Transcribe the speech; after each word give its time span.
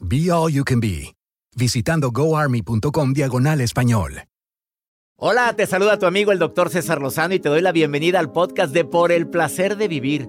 Be 0.00 0.30
All 0.30 0.52
You 0.52 0.64
Can 0.64 0.80
Be, 0.80 1.14
visitando 1.56 2.10
goarmy.com 2.10 3.12
diagonal 3.12 3.60
español. 3.60 4.24
Hola, 5.16 5.54
te 5.54 5.66
saluda 5.66 5.98
tu 5.98 6.06
amigo 6.06 6.32
el 6.32 6.40
doctor 6.40 6.68
César 6.68 7.00
Lozano 7.00 7.34
y 7.34 7.38
te 7.38 7.48
doy 7.48 7.62
la 7.62 7.70
bienvenida 7.70 8.18
al 8.18 8.32
podcast 8.32 8.74
de 8.74 8.84
Por 8.84 9.12
el 9.12 9.28
Placer 9.28 9.76
de 9.76 9.86
Vivir 9.86 10.28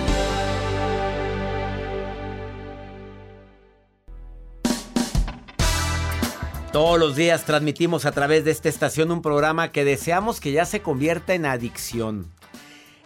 Todos 6.71 6.97
los 6.97 7.17
días 7.17 7.43
transmitimos 7.43 8.05
a 8.05 8.13
través 8.13 8.45
de 8.45 8.51
esta 8.51 8.69
estación 8.69 9.11
un 9.11 9.21
programa 9.21 9.73
que 9.73 9.83
deseamos 9.83 10.39
que 10.39 10.53
ya 10.53 10.63
se 10.63 10.81
convierta 10.81 11.33
en 11.33 11.45
adicción. 11.45 12.31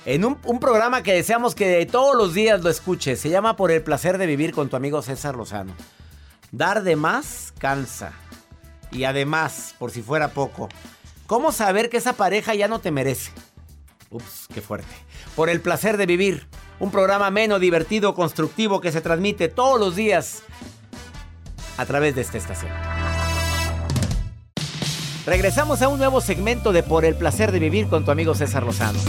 En 0.06 0.24
un, 0.24 0.60
programa 0.60 1.02
que 1.02 1.14
deseamos 1.14 1.56
que 1.56 1.84
todos 1.88 2.16
los 2.16 2.36
días 2.36 2.62
lo 2.62 2.70
escuches. 2.70 3.20
Se 3.20 3.32
llama 3.32 3.56
Por 3.56 3.72
el 3.72 3.82
placer 3.82 4.20
de 4.20 4.28
vivir 4.28 4.54
con 4.54 4.70
tu 4.70 4.76
amigo 4.76 5.02
César 5.02 5.36
Lozano. 5.36 5.74
Dar 6.52 6.84
de 6.84 6.96
más 6.96 7.56
cansa. 7.58 8.14
Y 8.92 9.06
además, 9.06 9.74
por 9.80 9.90
si 9.90 10.04
fuera 10.04 10.28
poco, 10.28 10.70
¿cómo 11.26 11.52
saber 11.52 11.90
que 11.90 11.98
esa 11.98 12.14
pareja 12.14 12.54
ya 12.54 12.68
no 12.68 12.82
te 12.82 12.92
merece? 12.92 13.32
Ups, 14.12 14.46
qué 14.54 14.62
fuerte. 14.62 14.94
Por 15.36 15.50
el 15.50 15.60
placer 15.60 15.98
de 15.98 16.06
vivir. 16.06 16.48
Un 16.80 16.92
programa 16.92 17.32
menos 17.32 17.60
divertido, 17.60 18.14
constructivo 18.14 18.80
que 18.80 18.92
se 18.92 19.02
transmite 19.02 19.48
todos 19.48 19.80
los 19.80 19.96
días 19.96 20.44
a 21.78 21.86
través 21.88 22.14
de 22.14 22.22
esta 22.22 22.38
estación. 22.38 22.72
Regresamos 25.26 25.82
a 25.82 25.88
un 25.88 25.98
nuevo 25.98 26.22
segmento 26.22 26.72
de 26.72 26.84
Por 26.84 27.04
el 27.04 27.16
placer 27.16 27.52
de 27.52 27.58
vivir 27.58 27.88
con 27.88 28.06
tu 28.06 28.12
amigo 28.12 28.36
César 28.36 28.62
Lozano. 28.62 29.00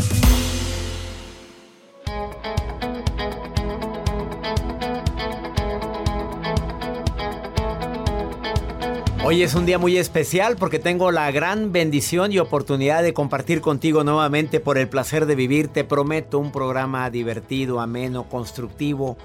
Hoy 9.26 9.42
es 9.42 9.54
un 9.54 9.66
día 9.66 9.78
muy 9.78 9.98
especial 9.98 10.56
porque 10.56 10.78
tengo 10.78 11.10
la 11.10 11.30
gran 11.32 11.70
bendición 11.70 12.32
y 12.32 12.38
oportunidad 12.38 13.02
de 13.02 13.12
compartir 13.12 13.60
contigo 13.60 14.02
nuevamente 14.02 14.58
por 14.58 14.78
el 14.78 14.88
placer 14.88 15.26
de 15.26 15.34
vivir. 15.34 15.68
Te 15.68 15.84
prometo 15.84 16.38
un 16.38 16.50
programa 16.50 17.10
divertido, 17.10 17.78
ameno, 17.78 18.26
constructivo, 18.26 19.18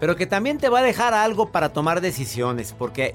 pero 0.00 0.16
que 0.16 0.26
también 0.26 0.58
te 0.58 0.68
va 0.68 0.80
a 0.80 0.82
dejar 0.82 1.14
algo 1.14 1.50
para 1.50 1.68
tomar 1.68 2.00
decisiones, 2.00 2.74
porque 2.76 3.14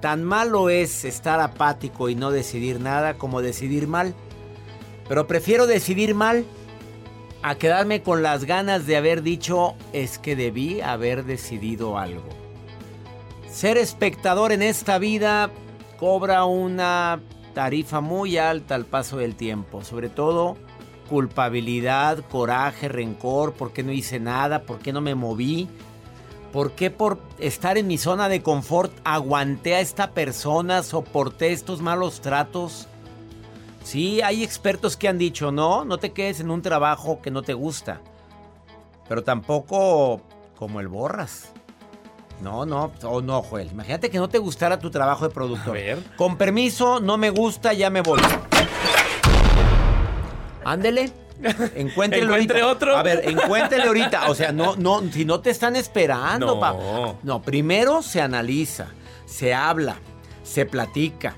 Tan 0.00 0.24
malo 0.24 0.70
es 0.70 1.04
estar 1.04 1.40
apático 1.40 2.08
y 2.08 2.14
no 2.14 2.30
decidir 2.30 2.80
nada 2.80 3.14
como 3.14 3.42
decidir 3.42 3.86
mal. 3.86 4.14
Pero 5.08 5.26
prefiero 5.26 5.66
decidir 5.66 6.14
mal 6.14 6.44
a 7.42 7.54
quedarme 7.56 8.02
con 8.02 8.22
las 8.22 8.44
ganas 8.44 8.86
de 8.86 8.96
haber 8.96 9.22
dicho 9.22 9.74
es 9.92 10.18
que 10.18 10.36
debí 10.36 10.80
haber 10.80 11.24
decidido 11.24 11.98
algo. 11.98 12.28
Ser 13.50 13.76
espectador 13.76 14.52
en 14.52 14.62
esta 14.62 14.98
vida 14.98 15.50
cobra 15.98 16.44
una 16.44 17.20
tarifa 17.54 18.00
muy 18.00 18.38
alta 18.38 18.74
al 18.74 18.86
paso 18.86 19.18
del 19.18 19.34
tiempo, 19.34 19.82
sobre 19.82 20.08
todo 20.08 20.56
culpabilidad, 21.10 22.24
coraje, 22.30 22.88
rencor, 22.88 23.52
¿por 23.54 23.72
qué 23.72 23.82
no 23.82 23.90
hice 23.90 24.20
nada? 24.20 24.62
¿Por 24.62 24.78
qué 24.78 24.92
no 24.92 25.00
me 25.00 25.16
moví? 25.16 25.68
¿Por 26.52 26.72
qué 26.72 26.90
por 26.90 27.20
estar 27.38 27.78
en 27.78 27.86
mi 27.86 27.96
zona 27.96 28.28
de 28.28 28.42
confort 28.42 28.92
aguanté 29.04 29.76
a 29.76 29.80
esta 29.80 30.10
persona, 30.10 30.82
soporté 30.82 31.52
estos 31.52 31.80
malos 31.80 32.20
tratos? 32.20 32.88
Sí, 33.84 34.20
hay 34.20 34.42
expertos 34.42 34.96
que 34.96 35.08
han 35.08 35.16
dicho, 35.16 35.52
no, 35.52 35.84
no 35.84 35.98
te 35.98 36.12
quedes 36.12 36.40
en 36.40 36.50
un 36.50 36.60
trabajo 36.60 37.20
que 37.22 37.30
no 37.30 37.42
te 37.42 37.54
gusta. 37.54 38.00
Pero 39.08 39.22
tampoco 39.22 40.22
como 40.56 40.80
el 40.80 40.88
borras. 40.88 41.52
No, 42.40 42.66
no, 42.66 42.90
oh, 43.04 43.20
no, 43.20 43.42
Joel. 43.42 43.70
Imagínate 43.70 44.10
que 44.10 44.18
no 44.18 44.28
te 44.28 44.38
gustara 44.38 44.78
tu 44.78 44.90
trabajo 44.90 45.28
de 45.28 45.34
productor. 45.34 45.76
A 45.76 45.80
ver. 45.80 46.16
Con 46.16 46.36
permiso, 46.36 46.98
no 47.00 47.16
me 47.16 47.30
gusta, 47.30 47.72
ya 47.74 47.90
me 47.90 48.00
voy. 48.00 48.20
Ándele. 50.64 51.19
Encuéntrele 51.74 52.24
Encuentre 52.24 52.62
otro. 52.62 52.96
A 52.96 53.02
ver, 53.02 53.22
encuéntrele 53.24 53.84
ahorita. 53.84 54.30
O 54.30 54.34
sea, 54.34 54.52
no, 54.52 54.76
no, 54.76 55.02
si 55.12 55.24
no 55.24 55.40
te 55.40 55.50
están 55.50 55.76
esperando, 55.76 56.60
no. 56.60 57.18
No, 57.22 57.42
primero 57.42 58.02
se 58.02 58.20
analiza, 58.20 58.88
se 59.26 59.54
habla, 59.54 59.96
se 60.42 60.66
platica, 60.66 61.36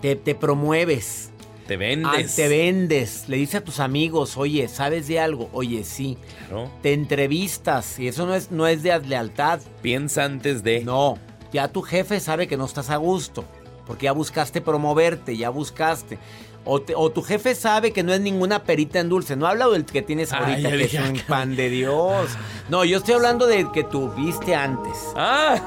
te, 0.00 0.16
te 0.16 0.34
promueves. 0.34 1.30
Te 1.66 1.76
vendes. 1.76 2.34
te 2.34 2.48
vendes. 2.48 3.28
Le 3.28 3.36
dices 3.36 3.56
a 3.56 3.60
tus 3.60 3.78
amigos, 3.78 4.36
oye, 4.36 4.66
¿sabes 4.66 5.06
de 5.06 5.20
algo? 5.20 5.48
Oye, 5.52 5.84
sí. 5.84 6.18
Claro. 6.48 6.68
Te 6.82 6.92
entrevistas. 6.92 8.00
Y 8.00 8.08
eso 8.08 8.26
no 8.26 8.34
es, 8.34 8.50
no 8.50 8.66
es 8.66 8.82
de 8.82 8.98
lealtad. 8.98 9.60
Piensa 9.80 10.24
antes 10.24 10.64
de. 10.64 10.80
No. 10.80 11.16
Ya 11.52 11.68
tu 11.68 11.82
jefe 11.82 12.18
sabe 12.18 12.48
que 12.48 12.56
no 12.56 12.64
estás 12.64 12.90
a 12.90 12.96
gusto. 12.96 13.44
Porque 13.86 14.06
ya 14.06 14.12
buscaste 14.12 14.60
promoverte, 14.60 15.36
ya 15.36 15.48
buscaste. 15.50 16.18
O, 16.72 17.10
tu 17.10 17.22
jefe 17.22 17.56
sabe 17.56 17.92
que 17.92 18.04
no 18.04 18.12
es 18.12 18.20
ninguna 18.20 18.62
perita 18.62 19.00
en 19.00 19.08
dulce. 19.08 19.34
No 19.34 19.48
habla 19.48 19.66
del 19.68 19.84
que 19.84 20.02
tienes 20.02 20.32
ahorita, 20.32 20.70
que 20.70 20.84
es 20.84 20.94
un 20.94 21.18
pan 21.26 21.56
de 21.56 21.68
Dios. 21.68 22.30
No, 22.68 22.84
yo 22.84 22.98
estoy 22.98 23.14
hablando 23.14 23.48
de 23.48 23.66
que 23.72 23.82
tuviste 23.82 24.54
antes. 24.54 24.96
Ah. 25.16 25.60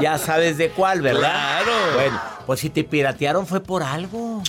Ya 0.00 0.16
sabes 0.16 0.56
de 0.56 0.70
cuál, 0.70 1.02
¿verdad? 1.02 1.20
Claro. 1.62 1.72
Bueno, 1.94 2.20
pues 2.46 2.60
si 2.60 2.70
te 2.70 2.84
piratearon 2.84 3.46
fue 3.46 3.60
por 3.60 3.82
algo. 3.82 4.42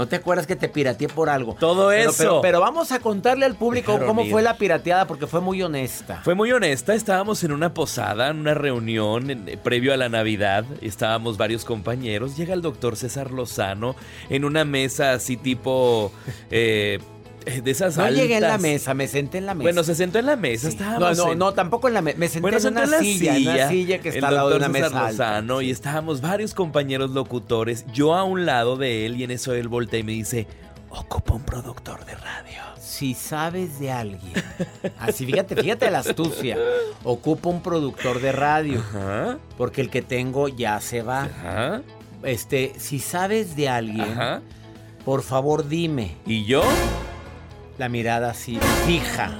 ¿No 0.00 0.08
te 0.08 0.16
acuerdas 0.16 0.46
que 0.46 0.56
te 0.56 0.70
pirateé 0.70 1.08
por 1.08 1.28
algo? 1.28 1.56
Todo 1.60 1.92
eso. 1.92 2.40
Pero, 2.40 2.58
vamos 2.58 2.90
a 2.90 3.00
contarle 3.00 3.44
al 3.44 3.54
público 3.54 4.00
cómo 4.06 4.24
fue 4.24 4.40
la 4.40 4.56
pirateada 4.56 5.06
porque 5.06 5.26
fue 5.26 5.42
muy 5.42 5.62
honesta. 5.62 6.22
Fue 6.24 6.34
muy 6.34 6.50
honesta. 6.52 6.94
Estábamos 6.94 7.44
en 7.44 7.52
una 7.52 7.74
posada, 7.74 8.28
en 8.28 8.38
una 8.38 8.54
reunión 8.54 9.30
eh, 9.30 9.58
previo 9.62 9.92
a 9.92 9.98
la 9.98 10.08
Navidad. 10.08 10.64
Estábamos 10.80 11.36
varios 11.36 11.66
compañeros. 11.66 12.34
Llega 12.34 12.54
el 12.54 12.62
doctor 12.62 12.96
César 12.96 13.30
Lozano 13.30 13.94
en 14.30 14.46
una 14.46 14.64
mesa 14.64 15.12
así 15.12 15.36
tipo... 15.36 16.12
Eh, 16.52 16.98
eh, 16.98 17.19
de 17.44 17.70
esas 17.70 17.96
No 17.96 18.08
llegué 18.08 18.36
en 18.36 18.42
la 18.42 18.58
mesa, 18.58 18.94
me 18.94 19.08
senté 19.08 19.38
en 19.38 19.46
la 19.46 19.54
mesa. 19.54 19.64
Bueno, 19.64 19.82
se 19.82 19.94
sentó 19.94 20.18
en 20.18 20.26
la 20.26 20.36
mesa, 20.36 20.68
estábamos 20.68 21.16
No, 21.16 21.28
no, 21.28 21.34
no, 21.34 21.52
tampoco 21.52 21.88
en 21.88 21.94
la 21.94 22.02
mesa, 22.02 22.18
me 22.18 22.28
senté 22.28 22.56
en, 22.56 22.72
una 22.72 22.98
silla, 22.98 23.36
en 23.36 23.48
una 23.48 23.68
silla 23.68 23.98
que 23.98 24.10
está 24.10 24.28
al 24.28 24.34
lado 24.34 24.50
de 24.50 24.56
una 24.56 24.68
mesa 24.68 25.42
Y 25.62 25.70
estábamos 25.70 26.20
varios 26.20 26.54
compañeros 26.54 27.10
locutores, 27.10 27.84
yo 27.92 28.14
a 28.14 28.24
un 28.24 28.46
lado 28.46 28.76
de 28.76 29.06
él 29.06 29.16
y 29.16 29.24
en 29.24 29.30
eso 29.30 29.54
él 29.54 29.68
voltea 29.68 30.00
y 30.00 30.02
me 30.04 30.12
dice, 30.12 30.46
ocupa 30.90 31.34
un 31.34 31.42
productor 31.42 32.04
de 32.04 32.14
radio. 32.14 32.62
Si 32.78 33.14
sabes 33.14 33.78
de 33.78 33.90
alguien, 33.90 34.32
así 34.98 35.24
fíjate, 35.24 35.56
fíjate 35.56 35.90
la 35.90 36.00
astucia, 36.00 36.58
ocupa 37.04 37.48
un 37.48 37.62
productor 37.62 38.20
de 38.20 38.32
radio, 38.32 38.82
porque 39.56 39.80
el 39.80 39.90
que 39.90 40.02
tengo 40.02 40.48
ya 40.48 40.80
se 40.80 41.02
va. 41.02 41.24
Ajá. 41.24 41.82
Este, 42.22 42.74
si 42.78 42.98
sabes 42.98 43.56
de 43.56 43.68
alguien, 43.68 44.14
por 45.04 45.22
favor 45.22 45.66
dime. 45.68 46.16
¿Y 46.26 46.44
yo? 46.44 46.62
La 47.80 47.88
mirada 47.88 48.32
así, 48.32 48.58
fija. 48.86 49.30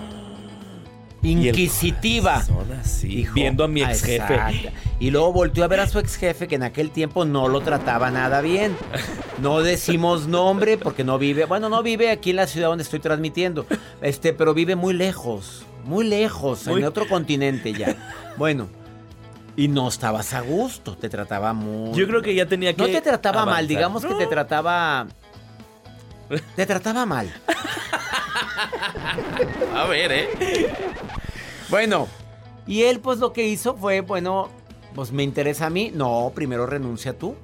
Inquisitiva. 1.22 2.42
así, 2.80 3.08
Dijo, 3.08 3.34
viendo 3.34 3.64
a 3.64 3.68
mi 3.68 3.82
"Ah, 3.82 3.90
ex 3.90 4.00
jefe. 4.02 4.32
exacto". 4.34 4.68
Y 4.98 5.10
luego 5.10 5.30
volteó 5.34 5.62
a 5.62 5.66
ver 5.68 5.80
a 5.80 5.86
su 5.86 5.98
ex 5.98 6.16
jefe 6.16 6.48
que 6.48 6.54
en 6.54 6.62
aquel 6.62 6.90
tiempo 6.90 7.26
no 7.26 7.48
lo 7.48 7.60
trataba 7.60 8.10
nada 8.10 8.40
bien. 8.40 8.74
No 9.42 9.60
decimos 9.60 10.26
nombre 10.26 10.78
porque 10.78 11.04
no 11.04 11.18
vive, 11.18 11.44
bueno, 11.44 11.68
no 11.68 11.82
vive 11.82 12.10
aquí 12.10 12.30
en 12.30 12.36
la 12.36 12.46
ciudad 12.46 12.68
donde 12.68 12.84
estoy 12.84 13.00
transmitiendo, 13.00 13.66
este, 14.00 14.32
pero 14.32 14.54
vive 14.54 14.74
muy 14.74 14.94
lejos, 14.94 15.66
muy 15.84 16.06
lejos, 16.06 16.66
Muy- 16.66 16.80
en 16.80 16.86
otro 16.86 17.06
continente 17.06 17.74
ya. 17.74 17.94
Bueno, 18.38 18.68
y 19.54 19.68
no 19.68 19.86
estabas 19.88 20.32
a 20.32 20.40
gusto, 20.40 20.96
te 20.96 21.10
trataba 21.10 21.52
muy... 21.52 21.92
Yo 21.92 22.06
creo 22.06 22.22
que 22.22 22.34
ya 22.34 22.46
tenía 22.46 22.72
que. 22.72 22.80
No 22.80 22.88
te 22.88 23.02
trataba 23.02 23.44
mal, 23.44 23.68
digamos 23.68 24.02
que 24.02 24.14
te 24.14 24.26
trataba... 24.26 25.08
Te 26.56 26.66
trataba 26.66 27.06
mal. 27.06 27.32
A 29.74 29.84
ver, 29.86 30.12
¿eh? 30.12 30.28
Bueno, 31.68 32.08
y 32.66 32.82
él 32.82 33.00
pues 33.00 33.18
lo 33.18 33.32
que 33.32 33.46
hizo 33.46 33.76
fue, 33.76 34.00
bueno, 34.00 34.48
pues 34.94 35.12
me 35.12 35.22
interesa 35.22 35.66
a 35.66 35.70
mí. 35.70 35.90
No, 35.94 36.32
primero 36.34 36.66
renuncia 36.66 37.16
tú. 37.16 37.36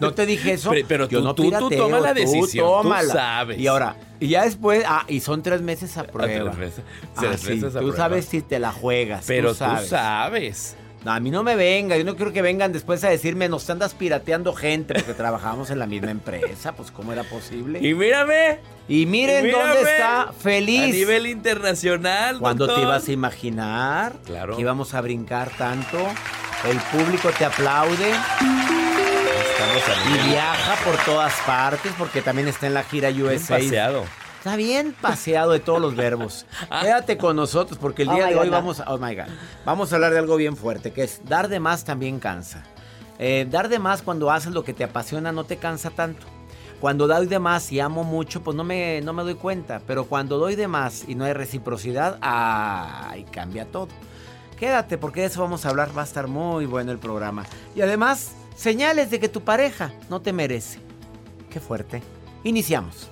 No 0.00 0.14
te 0.14 0.26
dije 0.26 0.52
eso. 0.54 0.70
Pero- 0.70 0.86
pero 0.88 1.08
Yo 1.08 1.18
tú- 1.20 1.24
no 1.24 1.34
tú- 1.34 1.50
tú 1.68 1.76
toma 1.76 2.00
la 2.00 2.14
tú 2.14 2.20
decisión, 2.20 2.66
tú 2.66 2.72
tómala. 2.72 3.12
sabes. 3.12 3.58
Y 3.58 3.66
ahora, 3.66 3.96
y 4.20 4.28
ya 4.28 4.44
después, 4.44 4.84
ah, 4.86 5.04
y 5.08 5.20
son 5.20 5.42
tres 5.42 5.62
meses 5.62 5.96
a 5.96 6.04
prueba. 6.04 6.50
tres 6.50 6.58
meses- 6.58 6.84
Ah, 7.16 7.20
tres 7.20 7.40
sí, 7.40 7.48
meses 7.50 7.64
a 7.76 7.80
tú 7.80 7.86
prueba. 7.88 7.96
sabes 7.96 8.24
si 8.26 8.42
te 8.42 8.58
la 8.58 8.72
juegas. 8.72 9.24
Pero 9.26 9.50
tú 9.50 9.56
sabes. 9.56 9.82
tú 9.82 9.88
sabes. 9.90 10.76
No, 11.04 11.12
a 11.12 11.18
mí 11.20 11.30
no 11.32 11.42
me 11.42 11.56
venga, 11.56 11.96
yo 11.96 12.04
no 12.04 12.14
quiero 12.14 12.32
que 12.32 12.42
vengan 12.42 12.72
después 12.72 13.02
a 13.02 13.08
decirme, 13.10 13.48
nos 13.48 13.68
andas 13.68 13.92
pirateando 13.94 14.52
gente 14.54 14.94
porque 14.94 15.14
trabajamos 15.14 15.70
en 15.70 15.78
la 15.80 15.86
misma 15.86 16.12
empresa, 16.12 16.72
pues 16.76 16.90
¿cómo 16.92 17.12
era 17.12 17.24
posible? 17.24 17.80
Y 17.80 17.92
mírame. 17.94 18.58
Y 18.88 19.06
miren 19.06 19.44
mírame, 19.46 19.64
dónde 19.74 19.90
está 19.90 20.32
feliz. 20.38 20.82
A 20.84 20.86
nivel 20.96 21.26
internacional. 21.26 22.38
¿Cuándo 22.38 22.72
te 22.72 22.80
ibas 22.82 23.08
a 23.08 23.12
imaginar 23.12 24.12
Claro. 24.24 24.54
que 24.54 24.62
íbamos 24.62 24.94
a 24.94 25.00
brincar 25.00 25.50
tanto? 25.58 25.98
El 26.70 26.78
público 26.96 27.30
te 27.36 27.44
aplaude 27.44 28.10
Estamos 28.10 29.82
y 30.06 30.28
viaja 30.30 30.76
por 30.84 30.96
todas 31.04 31.32
partes 31.46 31.92
porque 31.98 32.22
también 32.22 32.46
está 32.48 32.66
en 32.68 32.74
la 32.74 32.84
gira 32.84 33.08
bien 33.10 33.26
USA. 33.26 33.56
paseado. 33.58 34.04
Está 34.42 34.56
bien 34.56 34.92
paseado 35.00 35.52
de 35.52 35.60
todos 35.60 35.80
los 35.80 35.94
verbos. 35.94 36.46
Quédate 36.80 37.16
con 37.16 37.36
nosotros 37.36 37.78
porque 37.80 38.02
el 38.02 38.08
Oh 38.08 38.14
día 38.16 38.26
de 38.26 38.34
hoy 38.34 38.48
vamos 38.48 38.80
a, 38.80 38.92
oh 38.92 38.98
my 38.98 39.14
God, 39.14 39.28
vamos 39.64 39.92
a 39.92 39.94
hablar 39.94 40.12
de 40.12 40.18
algo 40.18 40.34
bien 40.34 40.56
fuerte, 40.56 40.92
que 40.92 41.04
es 41.04 41.20
dar 41.24 41.46
de 41.46 41.60
más 41.60 41.84
también 41.84 42.18
cansa. 42.18 42.64
Eh, 43.20 43.46
dar 43.48 43.68
de 43.68 43.78
más 43.78 44.02
cuando 44.02 44.32
haces 44.32 44.52
lo 44.52 44.64
que 44.64 44.74
te 44.74 44.82
apasiona 44.82 45.30
no 45.30 45.44
te 45.44 45.58
cansa 45.58 45.90
tanto. 45.90 46.26
Cuando 46.80 47.06
doy 47.06 47.28
de 47.28 47.38
más 47.38 47.70
y 47.70 47.78
amo 47.78 48.02
mucho, 48.02 48.42
pues 48.42 48.56
no 48.56 48.64
me, 48.64 49.00
no 49.02 49.12
me 49.12 49.22
doy 49.22 49.36
cuenta. 49.36 49.80
Pero 49.86 50.06
cuando 50.06 50.38
doy 50.38 50.56
de 50.56 50.66
más 50.66 51.04
y 51.06 51.14
no 51.14 51.24
hay 51.24 51.34
reciprocidad, 51.34 52.18
¡ay! 52.20 53.22
Cambia 53.30 53.66
todo. 53.66 53.86
Quédate 54.58 54.98
porque 54.98 55.20
de 55.20 55.28
eso 55.28 55.40
vamos 55.40 55.64
a 55.64 55.68
hablar. 55.68 55.96
Va 55.96 56.02
a 56.02 56.04
estar 56.04 56.26
muy 56.26 56.66
bueno 56.66 56.90
el 56.90 56.98
programa. 56.98 57.44
Y 57.76 57.82
además, 57.82 58.32
señales 58.56 59.08
de 59.12 59.20
que 59.20 59.28
tu 59.28 59.42
pareja 59.42 59.92
no 60.10 60.20
te 60.20 60.32
merece. 60.32 60.80
Qué 61.48 61.60
fuerte. 61.60 62.02
Iniciamos. 62.42 63.11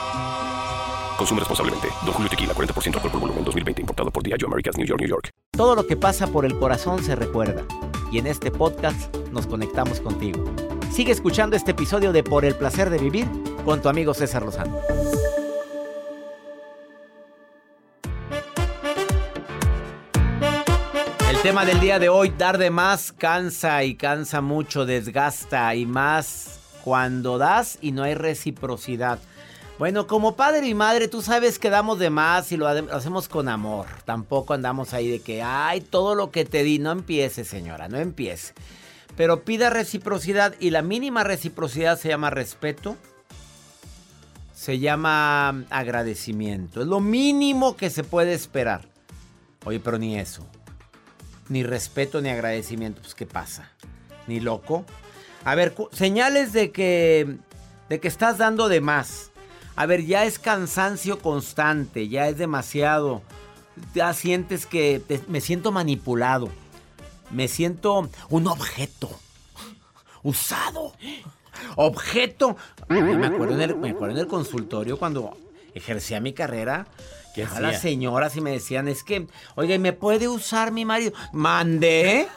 Consume 1.21 1.39
responsablemente. 1.39 1.87
Don 2.03 2.13
Julio 2.13 2.29
Tequila, 2.31 2.55
40% 2.55 2.95
alcohol 2.95 3.11
por 3.11 3.19
volumen, 3.21 3.43
2020. 3.43 3.81
Importado 3.81 4.09
por 4.09 4.23
Diageo 4.23 4.47
Americas, 4.47 4.75
New 4.75 4.87
York, 4.87 4.99
New 4.99 5.07
York. 5.07 5.29
Todo 5.51 5.75
lo 5.75 5.85
que 5.85 5.95
pasa 5.95 6.25
por 6.25 6.45
el 6.45 6.57
corazón 6.57 7.03
se 7.03 7.15
recuerda. 7.15 7.63
Y 8.11 8.17
en 8.17 8.25
este 8.25 8.49
podcast 8.49 9.15
nos 9.31 9.45
conectamos 9.45 9.99
contigo. 9.99 10.43
Sigue 10.91 11.11
escuchando 11.11 11.55
este 11.55 11.71
episodio 11.71 12.11
de 12.11 12.23
Por 12.23 12.43
el 12.43 12.55
placer 12.55 12.89
de 12.89 12.97
vivir 12.97 13.27
con 13.63 13.83
tu 13.83 13.89
amigo 13.89 14.15
César 14.15 14.41
Lozano. 14.41 14.79
El 21.29 21.37
tema 21.43 21.65
del 21.65 21.79
día 21.79 21.99
de 21.99 22.09
hoy, 22.09 22.33
dar 22.35 22.57
de 22.57 22.71
más, 22.71 23.11
cansa 23.11 23.83
y 23.83 23.93
cansa 23.93 24.41
mucho, 24.41 24.87
desgasta 24.87 25.75
y 25.75 25.85
más 25.85 26.61
cuando 26.83 27.37
das 27.37 27.77
y 27.79 27.91
no 27.91 28.01
hay 28.01 28.15
reciprocidad. 28.15 29.19
Bueno, 29.81 30.05
como 30.05 30.35
padre 30.35 30.67
y 30.67 30.75
madre, 30.75 31.07
tú 31.07 31.23
sabes 31.23 31.57
que 31.57 31.71
damos 31.71 31.97
de 31.97 32.11
más 32.11 32.51
y 32.51 32.57
lo, 32.57 32.67
hacemos 32.67 33.27
con 33.27 33.49
amor. 33.49 33.87
Tampoco 34.05 34.53
andamos 34.53 34.93
ahí 34.93 35.09
de 35.09 35.21
que, 35.21 35.41
ay, 35.41 35.81
todo 35.81 36.13
lo 36.13 36.29
que 36.29 36.45
te 36.45 36.61
di. 36.61 36.77
No 36.77 36.91
empiece, 36.91 37.43
señora, 37.43 37.89
no 37.89 37.97
empiece. 37.97 38.53
Pero 39.17 39.43
pida 39.43 39.71
reciprocidad 39.71 40.53
y 40.59 40.69
la 40.69 40.83
mínima 40.83 41.23
reciprocidad 41.23 41.97
se 41.97 42.09
llama 42.09 42.29
respeto. 42.29 42.95
Se 44.53 44.77
llama 44.77 45.65
agradecimiento. 45.71 46.81
Es 46.81 46.87
lo 46.87 46.99
mínimo 46.99 47.75
que 47.75 47.89
se 47.89 48.03
puede 48.03 48.35
esperar. 48.35 48.81
Oye, 49.65 49.79
pero 49.79 49.97
ni 49.97 50.19
eso. 50.19 50.45
Ni 51.49 51.63
respeto 51.63 52.21
ni 52.21 52.29
agradecimiento. 52.29 53.01
Pues, 53.01 53.15
¿qué 53.15 53.25
pasa? 53.25 53.71
Ni 54.27 54.41
loco. 54.41 54.85
A 55.43 55.55
ver, 55.55 55.73
señales 55.91 56.53
de 56.53 56.71
que, 56.71 57.39
de 57.89 57.99
que 57.99 58.07
estás 58.07 58.37
dando 58.37 58.69
de 58.69 58.79
más. 58.79 59.30
A 59.75 59.85
ver, 59.85 60.05
ya 60.05 60.25
es 60.25 60.39
cansancio 60.39 61.19
constante, 61.19 62.07
ya 62.07 62.27
es 62.27 62.37
demasiado. 62.37 63.21
Ya 63.95 64.13
sientes 64.13 64.65
que 64.65 65.01
me 65.27 65.41
siento 65.41 65.71
manipulado. 65.71 66.49
Me 67.31 67.47
siento 67.47 68.09
un 68.29 68.47
objeto. 68.47 69.09
Usado. 70.23 70.93
Objeto. 71.75 72.57
Me 72.89 73.25
acuerdo 73.25 73.61
en 74.11 74.17
el 74.17 74.27
consultorio 74.27 74.99
cuando 74.99 75.37
ejercía 75.73 76.19
mi 76.19 76.33
carrera. 76.33 76.87
¿Qué 77.33 77.43
a 77.45 77.59
las 77.61 77.81
señoras 77.81 78.35
y 78.35 78.41
me 78.41 78.51
decían, 78.51 78.89
es 78.89 79.03
que, 79.03 79.27
oiga, 79.55 79.73
¿y 79.73 79.79
me 79.79 79.93
puede 79.93 80.27
usar 80.27 80.71
mi 80.71 80.83
marido? 80.83 81.13
Mandé. 81.31 82.27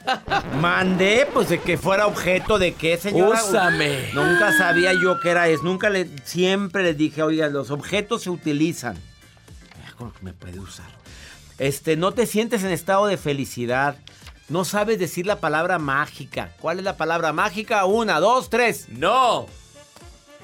Mandé, 0.60 1.26
pues 1.32 1.48
de 1.48 1.60
que 1.60 1.76
fuera 1.76 2.06
objeto 2.06 2.58
de 2.58 2.74
qué, 2.74 2.96
señora. 2.96 3.42
Úsame. 3.42 4.12
Nunca 4.14 4.56
sabía 4.56 4.92
yo 4.92 5.18
qué 5.20 5.30
era 5.30 5.48
eso. 5.48 5.64
Nunca 5.64 5.90
le, 5.90 6.08
siempre 6.24 6.84
les 6.84 6.96
dije, 6.96 7.22
oiga, 7.22 7.48
los 7.48 7.70
objetos 7.70 8.22
se 8.22 8.30
utilizan. 8.30 8.96
¿Cómo 9.98 10.12
que 10.12 10.22
me 10.22 10.32
puede 10.32 10.60
usar? 10.60 10.86
Este, 11.58 11.96
no 11.96 12.12
te 12.12 12.26
sientes 12.26 12.62
en 12.62 12.70
estado 12.70 13.06
de 13.06 13.16
felicidad. 13.16 13.96
No 14.48 14.64
sabes 14.64 14.98
decir 14.98 15.26
la 15.26 15.40
palabra 15.40 15.78
mágica. 15.78 16.52
¿Cuál 16.60 16.78
es 16.78 16.84
la 16.84 16.96
palabra 16.96 17.32
mágica? 17.32 17.84
Una, 17.86 18.20
dos, 18.20 18.50
tres. 18.50 18.88
¡No! 18.88 19.46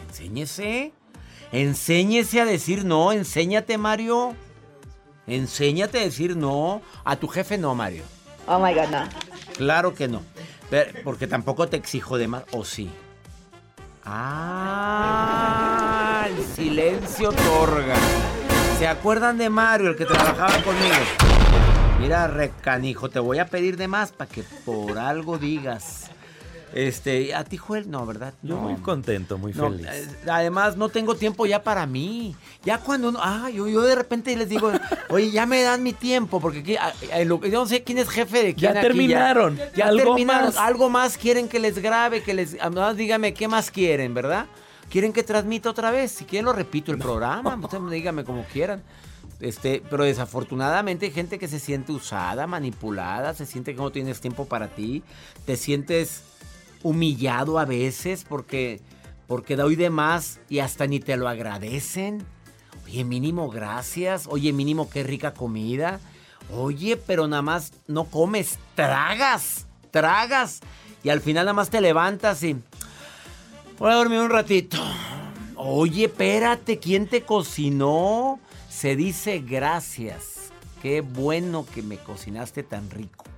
Enséñese. 0.09 0.93
Enséñese 1.53 2.41
a 2.41 2.45
decir 2.45 2.85
no. 2.85 3.13
Enséñate, 3.13 3.77
Mario. 3.79 4.35
Enséñate 5.27 5.99
a 5.99 6.03
decir 6.03 6.37
no. 6.37 6.81
A 7.05 7.17
tu 7.17 7.29
jefe 7.29 7.59
no, 7.59 7.75
Mario. 7.75 8.03
Oh 8.47 8.59
my 8.59 8.73
God, 8.75 8.89
no. 8.91 9.09
Claro 9.57 9.95
que 9.95 10.09
no. 10.09 10.23
Pero- 10.71 10.93
porque 11.05 11.27
tampoco 11.27 11.69
te 11.69 11.77
exijo 11.77 12.17
de 12.19 12.29
más. 12.29 12.45
¿O 12.53 12.65
sí? 12.65 12.91
Ah, 14.93 16.27
el 16.29 16.45
silencio 16.45 17.29
otorga. 17.31 17.97
¿Se 18.79 18.87
acuerdan 18.89 19.37
de 19.39 19.51
Mario, 19.51 19.91
el 19.91 19.97
que 19.97 20.07
trabajaba 20.07 20.53
conmigo? 20.63 20.95
Mira, 22.01 22.27
recanijo, 22.29 23.11
te 23.11 23.19
voy 23.21 23.39
a 23.39 23.47
pedir 23.47 23.77
de 23.77 23.89
más 23.89 24.11
para 24.13 24.31
que 24.31 24.43
por 24.65 24.99
algo 24.99 25.37
digas. 25.39 26.10
Este, 26.73 27.35
a 27.35 27.43
ti, 27.45 27.57
Joel, 27.57 27.91
no, 27.91 28.07
¿verdad? 28.07 28.33
Yo 28.43 28.55
No. 28.57 28.61
muy 28.63 28.75
contento, 28.77 29.39
muy 29.39 29.53
No, 29.53 29.71
feliz. 29.71 29.87
eh, 29.91 30.07
además, 30.31 30.77
no 30.77 30.89
tengo 30.89 31.17
tiempo 31.17 31.45
ya 31.47 31.63
para 31.65 31.85
mí. 31.87 32.37
Ya 32.65 32.79
cuando 32.79 33.09
uno, 33.09 33.19
ah, 33.23 33.51
yo, 33.51 33.67
yo 33.67 33.83
de 33.83 33.95
repente 33.97 34.37
les 34.37 34.49
digo, 34.49 34.71
oye, 35.11 35.31
ya 35.33 35.47
me 35.47 35.63
dan 35.63 35.83
mi 35.83 35.93
tiempo, 35.93 36.41
porque 36.41 36.61
aquí, 36.61 36.77
ah, 36.77 36.93
yo 37.23 37.39
no 37.51 37.67
sé 37.67 37.83
quién 37.83 37.99
es 37.99 38.09
jefe 38.09 38.39
de 38.45 38.55
quién 38.55 38.73
Ya 38.75 38.79
aquí, 38.81 38.89
terminaron. 38.89 39.59
Ya, 39.75 39.87
Algo 39.89 40.15
terminaron. 40.15 40.47
más. 40.47 40.57
Algo 40.57 40.89
más 40.91 41.19
quieren 41.19 41.49
que 41.49 41.59
les 41.59 41.79
grabe, 41.79 42.23
que 42.23 42.35
les, 42.35 42.57
además 42.61 42.97
dígame 42.97 43.35
qué 43.35 43.49
más 43.49 43.71
quieren, 43.71 44.15
¿verdad? 44.15 44.47
Quieren 44.91 45.13
que 45.13 45.23
transmita 45.23 45.71
otra 45.71 45.91
vez. 45.91 46.13
Si 46.13 46.25
quieren 46.25 46.47
lo 46.47 46.53
repito 46.53 46.93
el 46.93 46.99
programa, 46.99 47.57
ustedes 47.63 47.91
díganme 47.91 48.25
como 48.25 48.45
quieran. 48.45 48.83
Este, 49.41 49.83
pero 49.89 50.05
desafortunadamente 50.05 51.07
hay 51.07 51.13
gente 51.13 51.39
que 51.39 51.49
se 51.49 51.59
siente 51.59 51.93
usada, 51.93 52.47
manipulada, 52.47 53.33
se 53.35 53.47
siente 53.47 53.75
que 53.75 53.81
no 53.81 53.91
tienes 53.91 54.21
tiempo 54.21 54.45
para 54.45 54.69
ti, 54.69 55.03
te 55.47 55.57
sientes 55.57 56.23
humillado 56.83 57.59
a 57.59 57.65
veces 57.65 58.25
porque 58.29 58.81
porque 59.27 59.55
doy 59.55 59.77
de 59.77 59.91
más 59.91 60.41
y 60.49 60.59
hasta 60.59 60.89
ni 60.89 60.99
te 60.99 61.17
lo 61.17 61.29
agradecen. 61.29 62.27
Oye, 62.85 63.05
mínimo 63.05 63.49
gracias. 63.49 64.27
Oye, 64.29 64.53
mínimo 64.53 64.91
qué 64.91 65.05
rica 65.05 65.35
comida. 65.35 66.01
Oye, 66.53 66.97
pero 66.97 67.29
nada 67.29 67.43
más 67.43 67.73
no 67.87 68.07
comes, 68.07 68.59
tragas, 68.75 69.67
tragas. 69.93 70.61
Y 71.05 71.11
al 71.11 71.21
final 71.21 71.45
nada 71.45 71.55
más 71.55 71.71
te 71.71 71.81
levantas 71.81 72.43
y 72.43 72.57
voy 73.79 73.93
a 73.93 73.95
dormir 73.95 74.19
un 74.19 74.31
ratito. 74.31 74.79
Oye, 75.55 76.07
espérate, 76.07 76.81
¿quién 76.81 77.07
te 77.07 77.23
cocinó? 77.23 78.41
Se 78.69 78.97
dice 78.97 79.39
gracias. 79.39 80.51
Qué 80.83 81.03
bueno 81.03 81.65
que 81.73 81.83
me 81.83 81.99
cocinaste 81.99 82.65
tan 82.65 82.91
rico. 82.91 83.30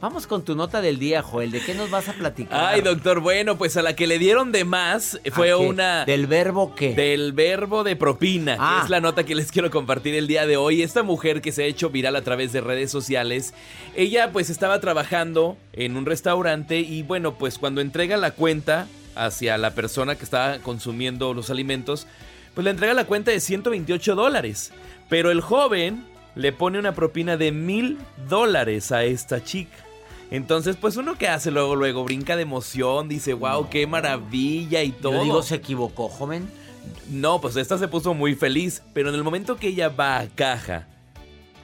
Vamos 0.00 0.26
con 0.26 0.42
tu 0.46 0.54
nota 0.56 0.80
del 0.80 0.98
día, 0.98 1.20
Joel. 1.22 1.50
¿De 1.50 1.60
qué 1.60 1.74
nos 1.74 1.90
vas 1.90 2.08
a 2.08 2.14
platicar? 2.14 2.58
Ay, 2.74 2.80
doctor, 2.80 3.20
bueno, 3.20 3.58
pues 3.58 3.76
a 3.76 3.82
la 3.82 3.94
que 3.94 4.06
le 4.06 4.18
dieron 4.18 4.50
de 4.50 4.64
más 4.64 5.20
fue 5.30 5.54
una... 5.54 6.06
¿Del 6.06 6.26
verbo 6.26 6.74
qué? 6.74 6.94
Del 6.94 7.34
verbo 7.34 7.84
de 7.84 7.96
propina, 7.96 8.56
Ah. 8.58 8.76
que 8.78 8.84
es 8.84 8.90
la 8.90 9.00
nota 9.00 9.24
que 9.24 9.34
les 9.34 9.52
quiero 9.52 9.70
compartir 9.70 10.14
el 10.14 10.26
día 10.26 10.46
de 10.46 10.56
hoy. 10.56 10.80
Esta 10.82 11.02
mujer 11.02 11.42
que 11.42 11.52
se 11.52 11.64
ha 11.64 11.66
hecho 11.66 11.90
viral 11.90 12.16
a 12.16 12.22
través 12.22 12.50
de 12.54 12.62
redes 12.62 12.90
sociales, 12.90 13.52
ella 13.94 14.32
pues 14.32 14.48
estaba 14.48 14.80
trabajando 14.80 15.58
en 15.74 15.98
un 15.98 16.06
restaurante 16.06 16.78
y 16.80 17.02
bueno, 17.02 17.34
pues 17.34 17.58
cuando 17.58 17.82
entrega 17.82 18.16
la 18.16 18.30
cuenta 18.30 18.86
hacia 19.16 19.58
la 19.58 19.74
persona 19.74 20.14
que 20.14 20.24
estaba 20.24 20.60
consumiendo 20.60 21.34
los 21.34 21.50
alimentos, 21.50 22.06
pues 22.54 22.64
le 22.64 22.70
entrega 22.70 22.94
la 22.94 23.04
cuenta 23.04 23.32
de 23.32 23.40
128 23.40 24.14
dólares. 24.14 24.72
Pero 25.10 25.30
el 25.30 25.42
joven 25.42 26.06
le 26.36 26.52
pone 26.52 26.78
una 26.78 26.94
propina 26.94 27.36
de 27.36 27.52
mil 27.52 27.98
dólares 28.30 28.92
a 28.92 29.04
esta 29.04 29.44
chica. 29.44 29.76
Entonces, 30.30 30.76
pues 30.76 30.96
uno 30.96 31.18
que 31.18 31.28
hace 31.28 31.50
luego, 31.50 31.74
luego, 31.74 32.04
brinca 32.04 32.36
de 32.36 32.42
emoción, 32.42 33.08
dice, 33.08 33.34
wow, 33.34 33.68
qué 33.68 33.86
maravilla 33.86 34.82
y 34.82 34.92
todo. 34.92 35.14
Yo 35.14 35.22
digo, 35.24 35.42
se 35.42 35.56
equivocó, 35.56 36.08
joven. 36.08 36.48
No, 37.08 37.40
pues 37.40 37.56
esta 37.56 37.78
se 37.78 37.88
puso 37.88 38.14
muy 38.14 38.34
feliz, 38.36 38.82
pero 38.94 39.08
en 39.08 39.16
el 39.16 39.24
momento 39.24 39.56
que 39.56 39.68
ella 39.68 39.88
va 39.88 40.20
a 40.20 40.28
caja, 40.28 40.86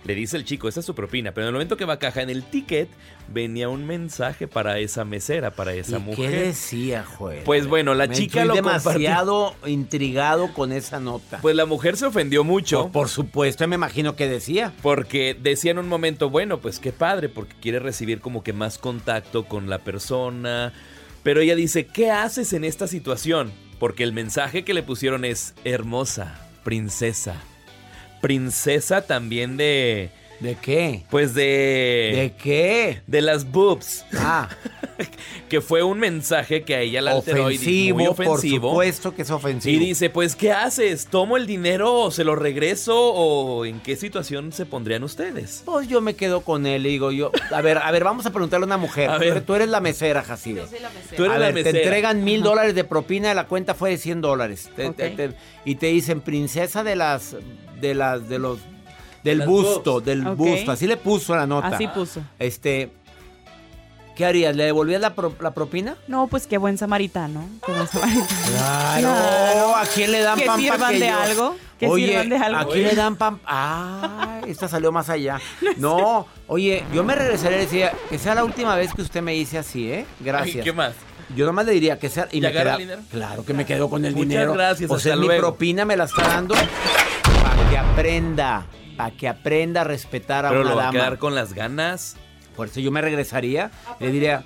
le 0.06 0.14
dice 0.14 0.36
el 0.36 0.44
chico, 0.44 0.68
esa 0.68 0.80
es 0.80 0.86
su 0.86 0.94
propina, 0.94 1.32
pero 1.32 1.44
en 1.44 1.48
el 1.48 1.52
momento 1.54 1.76
que 1.76 1.84
va 1.84 1.94
a 1.94 1.98
caja, 1.98 2.22
en 2.22 2.30
el 2.30 2.44
ticket 2.44 2.88
venía 3.28 3.68
un 3.68 3.86
mensaje 3.86 4.46
para 4.46 4.78
esa 4.78 5.04
mesera, 5.04 5.50
para 5.50 5.74
esa 5.74 5.98
¿Y 5.98 6.00
mujer. 6.00 6.30
¿Qué 6.30 6.38
decía, 6.38 7.04
Joel? 7.04 7.42
Pues 7.44 7.66
bueno, 7.66 7.94
la 7.94 8.06
Me 8.06 8.14
chica 8.14 8.44
lo 8.44 8.54
compartió. 8.54 8.90
demasiado 8.92 9.54
intrigado 9.66 10.52
con 10.54 10.72
esa 10.72 11.00
nota. 11.00 11.38
Pues 11.42 11.56
la 11.56 11.66
mujer 11.66 11.96
se 11.96 12.06
ofendió 12.06 12.44
mucho. 12.44 12.84
por, 12.84 12.92
por 12.92 13.08
supuesto, 13.08 13.66
me 13.66 13.74
imagino 13.76 14.16
que 14.16 14.28
decía. 14.28 14.72
Porque 14.82 15.36
decía 15.40 15.72
en 15.72 15.78
un 15.78 15.88
momento, 15.88 16.30
bueno, 16.30 16.60
pues 16.60 16.78
qué 16.78 16.92
padre, 16.92 17.28
porque 17.28 17.54
quiere 17.60 17.78
recibir 17.80 18.20
como 18.20 18.42
que 18.44 18.52
más 18.52 18.78
contacto 18.78 19.44
con 19.46 19.68
la 19.68 19.78
persona. 19.80 20.72
Pero 21.22 21.40
ella 21.40 21.56
dice, 21.56 21.86
¿qué 21.86 22.10
haces 22.12 22.52
en 22.52 22.64
esta 22.64 22.86
situación? 22.86 23.52
Porque 23.80 24.04
el 24.04 24.12
mensaje 24.12 24.64
que 24.64 24.72
le 24.74 24.82
pusieron 24.82 25.24
es 25.24 25.54
hermosa, 25.64 26.48
princesa. 26.62 27.42
Princesa 28.26 29.02
también 29.06 29.56
de... 29.56 30.10
¿De 30.40 30.54
qué? 30.56 31.02
Pues 31.10 31.32
de... 31.34 31.42
¿De 32.14 32.34
qué? 32.42 33.00
de 33.06 33.20
las 33.22 33.50
boobs. 33.50 34.04
Ah, 34.14 34.48
Que 35.48 35.60
fue 35.60 35.82
un 35.82 35.98
mensaje 36.00 36.62
que 36.62 36.74
a 36.74 36.80
ella 36.80 37.00
la 37.02 37.12
alteró 37.12 37.50
y 37.50 37.58
di- 37.58 37.64
ofensivo, 37.92 37.98
muy 37.98 38.06
por 38.14 38.26
ofensivo. 38.28 38.70
supuesto 38.70 39.14
que 39.14 39.22
es 39.22 39.30
ofensivo. 39.30 39.76
Y 39.82 39.86
dice, 39.86 40.10
pues, 40.10 40.34
¿qué 40.34 40.52
haces? 40.52 41.06
¿Tomo 41.06 41.36
el 41.36 41.46
dinero 41.46 41.92
o 42.00 42.10
se 42.10 42.24
lo 42.24 42.34
regreso? 42.34 42.96
¿O 43.12 43.64
en 43.66 43.78
qué 43.80 43.94
situación 43.96 44.52
se 44.52 44.66
pondrían 44.66 45.04
ustedes? 45.04 45.62
Pues 45.64 45.86
yo 45.88 46.00
me 46.00 46.14
quedo 46.14 46.40
con 46.40 46.66
él 46.66 46.86
y 46.86 46.90
digo 46.90 47.12
yo, 47.12 47.30
a 47.52 47.60
ver, 47.60 47.78
a 47.78 47.90
ver, 47.92 48.04
vamos 48.04 48.26
a 48.26 48.30
preguntarle 48.30 48.64
a 48.64 48.66
una 48.66 48.76
mujer. 48.78 49.10
A 49.16 49.18
ver. 49.18 49.42
Tú 49.42 49.54
eres 49.54 49.68
la 49.68 49.80
mesera, 49.80 50.22
Jacibe. 50.22 50.62
Tú 51.16 51.24
eres 51.24 51.36
a 51.36 51.38
la 51.38 51.46
ver, 51.46 51.54
mesera. 51.54 51.72
te 51.72 51.82
entregan 51.84 52.24
mil 52.24 52.42
dólares 52.42 52.74
de 52.74 52.84
propina, 52.84 53.32
la 53.34 53.46
cuenta 53.46 53.74
fue 53.74 53.90
de 53.90 53.98
100 53.98 54.20
dólares. 54.22 54.70
Y 55.64 55.74
te 55.76 55.86
dicen 55.86 56.20
princesa 56.22 56.82
de 56.82 56.96
las, 56.96 57.36
de 57.80 57.94
las, 57.94 58.28
de 58.28 58.38
los, 58.38 58.58
del 59.30 59.42
busto, 59.46 59.92
boobs. 59.92 60.04
del 60.06 60.26
Ok. 60.26 60.36
busto. 60.36 60.72
Así 60.72 60.86
le 60.86 60.96
puso 60.96 61.34
la 61.36 61.46
nota. 61.46 61.68
Así 61.68 61.86
puso. 61.88 62.20
Este, 62.38 62.90
¿qué 64.14 64.24
harías? 64.26 64.54
¿Le 64.56 64.64
devolvías 64.64 65.00
la, 65.00 65.14
pro- 65.14 65.34
la 65.40 65.52
propina? 65.52 65.96
No, 66.08 66.26
pues 66.28 66.46
qué 66.46 66.58
buen 66.58 66.78
samaritano. 66.78 67.44
Qué 67.64 67.72
buen 67.72 67.86
samaritano. 67.86 68.26
Claro. 68.56 69.76
¿A 69.76 69.84
quién 69.94 70.10
le 70.12 70.20
dan 70.20 70.38
Que 70.38 70.46
pan 70.46 70.60
sirvan 70.60 70.80
pa' 70.80 70.90
de 70.90 70.96
aquello? 71.10 71.20
algo, 71.20 71.56
que 71.78 71.86
oye, 71.88 72.06
sirvan 72.08 72.28
de 72.30 72.36
algo. 72.38 72.58
¿a 72.58 72.66
quién 72.72 72.84
le 72.84 72.94
dan 72.94 73.16
pan? 73.16 73.40
Ah, 73.44 74.40
esta 74.46 74.68
salió 74.68 74.90
más 74.92 75.08
allá. 75.10 75.38
No, 75.76 76.26
oye, 76.46 76.84
yo 76.94 77.04
me 77.04 77.14
regresaría 77.14 77.58
y 77.58 77.60
decía 77.62 77.92
que 78.08 78.18
sea 78.18 78.34
la 78.34 78.44
última 78.44 78.74
vez 78.76 78.94
que 78.94 79.02
usted 79.02 79.20
me 79.22 79.32
dice 79.32 79.58
así, 79.58 79.90
¿eh? 79.92 80.06
Gracias. 80.20 80.56
Ay, 80.56 80.62
¿Qué 80.62 80.72
más? 80.72 80.92
Yo 81.34 81.44
nomás 81.44 81.66
le 81.66 81.72
diría 81.72 81.98
que 81.98 82.08
sea. 82.08 82.28
¿Y 82.30 82.40
me 82.40 82.46
agarra 82.48 82.62
queda- 82.64 82.74
el 82.76 82.80
dinero? 82.82 83.02
Claro 83.10 83.44
que 83.44 83.52
me 83.52 83.66
quedo 83.66 83.90
con 83.90 84.04
el 84.04 84.14
Muchas 84.14 84.28
dinero. 84.28 84.52
gracias, 84.54 84.88
O 84.90 84.98
sea, 84.98 85.12
hasta 85.14 85.20
mi 85.20 85.26
luego. 85.26 85.40
propina 85.42 85.84
me 85.84 85.96
la 85.96 86.04
está 86.04 86.22
dando 86.26 86.54
para 86.54 87.68
que 87.70 87.76
aprenda. 87.78 88.64
Para 88.96 89.10
que 89.10 89.28
aprenda 89.28 89.82
a 89.82 89.84
respetar 89.84 90.46
a 90.46 90.48
Pero 90.50 90.62
una 90.62 90.70
lo 90.70 90.76
va 90.76 90.82
a 90.82 90.86
dama. 90.86 90.98
quedar 90.98 91.18
con 91.18 91.34
las 91.34 91.52
ganas. 91.52 92.16
Por 92.56 92.68
eso 92.68 92.80
yo 92.80 92.90
me 92.90 93.02
regresaría, 93.02 93.70
le 94.00 94.10
diría, 94.10 94.42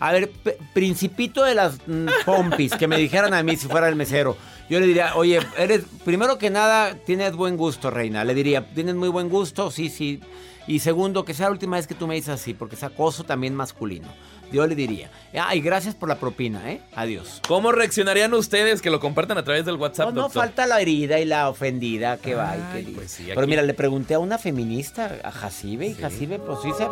a 0.00 0.12
ver, 0.12 0.30
p- 0.30 0.56
principito 0.72 1.44
de 1.44 1.54
las 1.54 1.76
mm, 1.86 2.06
pompis, 2.24 2.74
que 2.74 2.88
me 2.88 2.96
dijeran 2.96 3.34
a 3.34 3.42
mí 3.42 3.54
si 3.58 3.68
fuera 3.68 3.86
el 3.86 3.96
mesero. 3.96 4.34
Yo 4.70 4.80
le 4.80 4.86
diría, 4.86 5.14
oye, 5.14 5.40
eres, 5.58 5.82
primero 6.06 6.38
que 6.38 6.48
nada, 6.48 6.94
tienes 7.04 7.36
buen 7.36 7.58
gusto, 7.58 7.90
reina. 7.90 8.24
Le 8.24 8.32
diría, 8.34 8.66
tienes 8.72 8.94
muy 8.94 9.10
buen 9.10 9.28
gusto, 9.28 9.70
sí, 9.70 9.90
sí. 9.90 10.20
Y 10.66 10.78
segundo, 10.78 11.26
que 11.26 11.34
sea 11.34 11.46
la 11.46 11.52
última 11.52 11.76
vez 11.76 11.86
que 11.86 11.94
tú 11.94 12.06
me 12.06 12.14
dices 12.14 12.30
así, 12.30 12.54
porque 12.54 12.76
es 12.76 12.82
acoso 12.82 13.24
también 13.24 13.54
masculino. 13.54 14.08
Yo 14.52 14.66
le 14.66 14.74
diría, 14.74 15.10
ah, 15.38 15.54
y 15.54 15.60
gracias 15.60 15.94
por 15.94 16.08
la 16.08 16.16
propina, 16.16 16.70
¿eh? 16.70 16.80
Adiós. 16.94 17.40
¿Cómo 17.46 17.72
reaccionarían 17.72 18.34
ustedes 18.34 18.82
que 18.82 18.90
lo 18.90 18.98
compartan 19.00 19.38
a 19.38 19.44
través 19.44 19.64
del 19.64 19.76
WhatsApp, 19.76 20.06
No, 20.08 20.12
no 20.12 20.22
doctor? 20.22 20.42
falta 20.42 20.66
la 20.66 20.80
herida 20.80 21.18
y 21.20 21.24
la 21.24 21.48
ofendida 21.48 22.16
que 22.18 22.34
va 22.34 22.56
y 22.56 22.60
que 22.72 22.78
Ay, 22.78 22.84
dice. 22.84 22.96
pues 22.96 23.10
sí, 23.12 23.26
Pero 23.34 23.46
mira, 23.46 23.62
le 23.62 23.74
pregunté 23.74 24.14
a 24.14 24.18
una 24.18 24.38
feminista, 24.38 25.16
a 25.22 25.30
Jacibe, 25.30 25.86
y 25.86 25.94
Jacibe, 25.94 26.38
pues 26.38 26.58
sí, 26.62 26.70
se, 26.76 26.86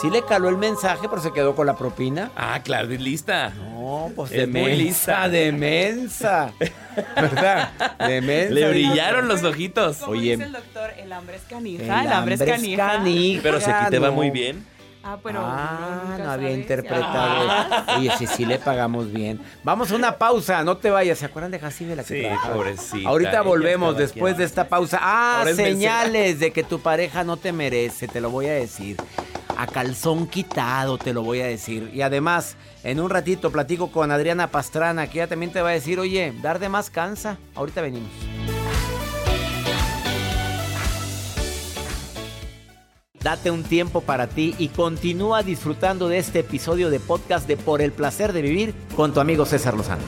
sí 0.00 0.10
le 0.10 0.22
caló 0.24 0.48
el 0.48 0.56
mensaje, 0.56 1.08
pero 1.08 1.20
se 1.20 1.32
quedó 1.32 1.54
con 1.54 1.66
la 1.66 1.76
propina. 1.76 2.30
Ah, 2.36 2.60
claro, 2.62 2.90
es 2.92 3.00
lista. 3.00 3.50
No, 3.50 4.10
pues 4.14 4.30
Es 4.30 4.38
de 4.38 4.46
muy 4.46 4.62
mensa, 4.70 4.76
lista. 4.76 5.28
de 5.28 5.52
mensa. 5.52 6.52
¿Verdad? 7.16 7.70
De 8.06 8.20
mensa. 8.20 8.54
Le 8.54 8.68
brillaron 8.70 9.28
los 9.28 9.42
ojitos. 9.42 9.98
Como 9.98 10.12
Oye. 10.12 10.32
dice 10.32 10.44
el 10.44 10.52
doctor, 10.52 10.90
el 10.98 11.12
hambre 11.12 11.36
es 11.36 11.42
canija. 11.42 12.00
El 12.00 12.06
El, 12.06 12.12
hambre 12.12 12.34
es 12.34 12.42
canija. 12.42 12.86
canija, 12.92 13.40
Pero 13.42 13.58
va 14.00 14.08
no. 14.08 14.12
muy 14.12 14.30
bien. 14.30 14.64
Ah, 15.02 15.16
pero. 15.22 15.40
ah, 15.42 16.16
no 16.18 16.30
había 16.30 16.48
sabes. 16.48 16.58
interpretado. 16.58 17.46
Ah. 17.50 17.96
Oye, 17.98 18.10
sí, 18.18 18.26
sí 18.26 18.44
le 18.44 18.58
pagamos 18.58 19.10
bien. 19.10 19.40
Vamos 19.64 19.90
a 19.90 19.96
una 19.96 20.16
pausa, 20.18 20.62
no 20.62 20.76
te 20.76 20.90
vayas. 20.90 21.18
¿Se 21.18 21.24
acuerdan 21.26 21.50
de 21.50 21.58
Jacibe 21.58 21.96
la 21.96 22.04
que 22.04 22.16
Sí, 22.16 22.22
trabajaba? 22.22 22.54
pobrecita, 22.54 23.08
Ahorita 23.08 23.42
volvemos 23.42 23.96
después 23.96 24.36
de 24.36 24.44
esta 24.44 24.68
pausa. 24.68 24.98
Ah, 25.00 25.44
señales 25.56 26.38
de 26.38 26.50
que 26.52 26.62
tu 26.62 26.80
pareja 26.80 27.24
no 27.24 27.36
te 27.38 27.52
merece, 27.52 28.08
te 28.08 28.20
lo 28.20 28.30
voy 28.30 28.46
a 28.46 28.52
decir. 28.52 28.96
A 29.56 29.66
calzón 29.66 30.26
quitado 30.26 30.96
te 30.96 31.12
lo 31.12 31.22
voy 31.22 31.40
a 31.40 31.46
decir. 31.46 31.90
Y 31.94 32.02
además, 32.02 32.56
en 32.82 33.00
un 33.00 33.10
ratito 33.10 33.50
platico 33.50 33.90
con 33.90 34.10
Adriana 34.10 34.46
Pastrana, 34.48 35.06
que 35.08 35.18
ella 35.18 35.26
también 35.28 35.52
te 35.52 35.60
va 35.60 35.70
a 35.70 35.72
decir, 35.72 35.98
oye, 35.98 36.32
dar 36.42 36.58
de 36.58 36.68
más 36.68 36.88
cansa. 36.90 37.36
Ahorita 37.54 37.80
venimos. 37.82 38.10
Date 43.22 43.50
un 43.50 43.64
tiempo 43.64 44.00
para 44.00 44.28
ti 44.28 44.54
y 44.58 44.68
continúa 44.68 45.42
disfrutando 45.42 46.08
de 46.08 46.16
este 46.16 46.38
episodio 46.38 46.88
de 46.88 47.00
podcast 47.00 47.46
de 47.46 47.58
Por 47.58 47.82
el 47.82 47.92
placer 47.92 48.32
de 48.32 48.40
vivir 48.40 48.74
con 48.96 49.12
tu 49.12 49.20
amigo 49.20 49.44
César 49.44 49.74
Lozano. 49.74 50.02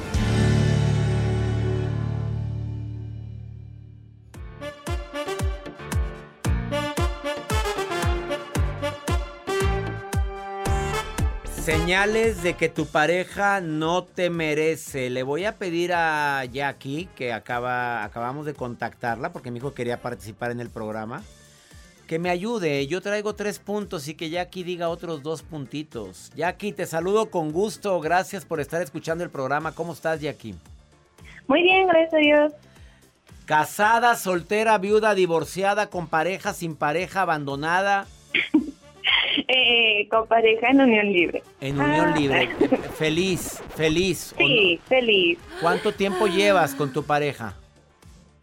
Señales 11.63 12.43
de 12.43 12.55
que 12.55 12.71
tu 12.71 12.87
pareja 12.87 13.61
no 13.61 14.05
te 14.05 14.31
merece. 14.31 15.11
Le 15.11 15.23
voy 15.23 15.45
a 15.45 15.59
pedir 15.59 15.93
a 15.93 16.45
Jackie, 16.47 17.11
que 17.15 17.35
acaba, 17.35 18.05
acabamos 18.05 18.47
de 18.47 18.55
contactarla 18.55 19.35
porque 19.35 19.51
mi 19.51 19.59
hijo 19.59 19.75
quería 19.75 20.01
participar 20.01 20.51
en 20.51 20.61
el 20.61 20.71
programa, 20.71 21.23
que 22.13 22.19
me 22.19 22.29
ayude. 22.29 22.87
Yo 22.89 23.01
traigo 23.01 23.35
tres 23.35 23.59
puntos 23.59 24.07
y 24.07 24.13
que 24.15 24.29
Jackie 24.29 24.65
diga 24.65 24.91
otros 24.91 25.23
dos 25.23 25.43
puntitos. 25.43 26.31
Jackie, 26.37 26.73
te 26.75 26.85
saludo 26.85 27.31
con 27.31 27.53
gusto. 27.53 27.99
Gracias 28.01 28.45
por 28.45 28.61
estar 28.61 28.83
escuchando 28.83 29.25
el 29.25 29.31
programa. 29.31 29.73
¿Cómo 29.75 29.95
estás, 29.95 30.21
Jackie? 30.21 30.55
Muy 31.47 31.63
bien, 31.63 31.87
gracias 31.87 32.13
a 32.13 32.17
Dios. 32.19 32.53
Casada, 33.47 34.15
soltera, 34.17 34.77
viuda, 34.77 35.15
divorciada, 35.15 35.89
con 35.89 36.07
pareja, 36.07 36.53
sin 36.53 36.77
pareja, 36.77 37.23
abandonada, 37.23 38.07
Eh, 39.49 40.07
con 40.11 40.27
pareja 40.29 40.69
en 40.69 40.81
unión 40.83 41.11
libre. 41.11 41.43
en 41.63 41.81
unión 41.81 42.13
Ah. 42.13 42.17
libre. 42.19 42.49
Feliz, 42.99 43.63
feliz. 43.75 44.35
Sí, 44.37 44.79
feliz. 44.87 45.39
¿Cuánto 45.63 45.93
tiempo 45.93 46.27
llevas 46.27 46.75
con 46.75 46.93
tu 46.93 47.05
pareja? 47.05 47.55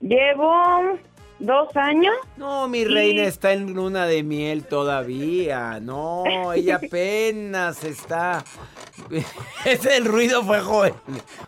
Llevo 0.01 0.97
dos 1.39 1.75
años. 1.75 2.13
No, 2.37 2.67
mi 2.67 2.85
reina 2.85 3.23
está 3.23 3.53
en 3.53 3.73
luna 3.73 4.05
de 4.05 4.23
miel 4.23 4.65
todavía. 4.65 5.79
No, 5.79 6.23
ella 6.53 6.75
apenas 6.75 7.83
está. 7.83 8.43
Ese 9.65 9.89
del 9.89 10.05
ruido 10.05 10.43
fue 10.43 10.59
Joel. 10.59 10.93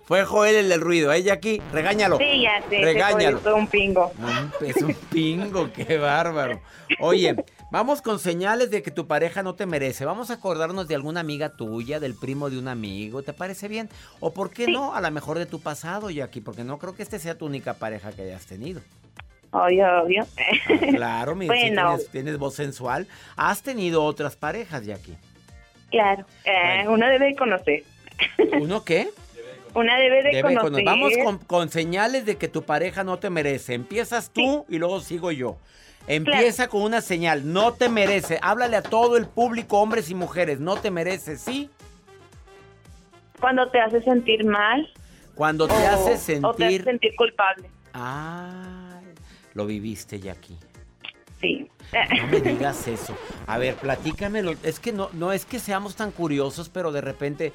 Fue 0.05 0.23
Joel 0.23 0.55
el 0.55 0.69
del 0.69 0.81
ruido. 0.81 1.11
Ella 1.11 1.33
aquí, 1.33 1.61
regáñalo. 1.71 2.17
Sí, 2.17 2.41
ya 2.41 2.61
sé. 2.69 2.81
Regáñalo. 2.81 3.39
Se 3.39 3.53
un 3.53 3.67
pingo. 3.67 4.11
No, 4.17 4.65
es 4.65 4.77
un 4.77 4.93
pingo, 5.11 5.71
qué 5.73 5.97
bárbaro. 5.97 6.61
Oye, 6.99 7.35
vamos 7.71 8.01
con 8.01 8.19
señales 8.19 8.71
de 8.71 8.81
que 8.81 8.91
tu 8.91 9.07
pareja 9.07 9.43
no 9.43 9.55
te 9.55 9.65
merece. 9.65 10.05
Vamos 10.05 10.29
a 10.29 10.35
acordarnos 10.35 10.87
de 10.87 10.95
alguna 10.95 11.19
amiga 11.19 11.49
tuya, 11.49 11.99
del 11.99 12.15
primo 12.15 12.49
de 12.49 12.57
un 12.57 12.67
amigo. 12.67 13.21
¿Te 13.23 13.33
parece 13.33 13.67
bien? 13.67 13.89
O 14.19 14.33
por 14.33 14.51
qué 14.51 14.67
no, 14.67 14.95
a 14.95 15.01
lo 15.01 15.11
mejor 15.11 15.37
de 15.37 15.45
tu 15.45 15.59
pasado, 15.59 16.09
Jackie, 16.09 16.41
porque 16.41 16.63
no 16.63 16.79
creo 16.79 16.95
que 16.95 17.03
este 17.03 17.19
sea 17.19 17.37
tu 17.37 17.45
única 17.45 17.73
pareja 17.73 18.11
que 18.11 18.23
hayas 18.23 18.45
tenido. 18.45 18.81
Obvio, 19.51 20.03
obvio. 20.03 20.25
Claro, 20.95 21.35
mira, 21.35 21.53
Bueno. 21.53 21.87
tienes, 21.89 22.09
tienes 22.11 22.37
voz 22.37 22.55
sensual. 22.55 23.07
¿Has 23.35 23.61
tenido 23.63 24.03
otras 24.03 24.35
parejas, 24.35 24.85
Jackie? 24.85 25.17
claro. 25.89 26.25
Eh, 26.45 26.51
Bueno. 26.77 26.91
Una 26.93 27.09
debe 27.09 27.35
conocer. 27.35 27.83
¿Uno 28.59 28.83
qué? 28.85 29.09
Una 29.73 29.97
debe 29.97 30.21
de 30.23 30.29
Debe 30.31 30.55
conocer. 30.55 30.85
Vamos 30.85 31.13
con, 31.23 31.37
con 31.39 31.69
señales 31.69 32.25
de 32.25 32.37
que 32.37 32.47
tu 32.47 32.63
pareja 32.63 33.03
no 33.03 33.19
te 33.19 33.29
merece. 33.29 33.73
Empiezas 33.73 34.29
tú 34.31 34.65
y 34.69 34.77
luego 34.77 34.99
sigo 35.01 35.31
yo. 35.31 35.57
Empieza 36.07 36.67
con 36.67 36.81
una 36.81 36.99
señal, 37.01 37.51
no 37.53 37.73
te 37.73 37.87
merece. 37.87 38.39
Háblale 38.41 38.75
a 38.77 38.81
todo 38.81 39.17
el 39.17 39.27
público, 39.27 39.79
hombres 39.79 40.09
y 40.09 40.15
mujeres, 40.15 40.59
no 40.59 40.75
te 40.77 40.91
merece, 40.91 41.37
¿sí? 41.37 41.69
Cuando 43.39 43.69
te 43.69 43.79
hace 43.79 44.01
sentir 44.01 44.43
mal. 44.45 44.91
Cuando 45.35 45.67
te 45.67 45.73
o- 45.73 45.77
hace 45.77 46.39
O 46.43 46.53
te 46.53 46.65
hace 46.65 46.77
sentir... 46.77 46.83
sentir 46.83 47.15
culpable. 47.15 47.69
Ay, 47.93 48.80
lo 49.53 49.65
viviste, 49.65 50.19
Jackie. 50.19 50.57
Sí. 51.39 51.67
No 52.21 52.27
me 52.27 52.39
digas 52.39 52.87
eso. 52.87 53.17
A 53.47 53.57
ver, 53.57 53.75
platícamelo. 53.75 54.53
Es 54.63 54.79
que 54.79 54.93
no, 54.93 55.09
no 55.13 55.31
es 55.31 55.45
que 55.45 55.59
seamos 55.59 55.95
tan 55.95 56.11
curiosos, 56.11 56.69
pero 56.69 56.91
de 56.91 57.01
repente, 57.01 57.51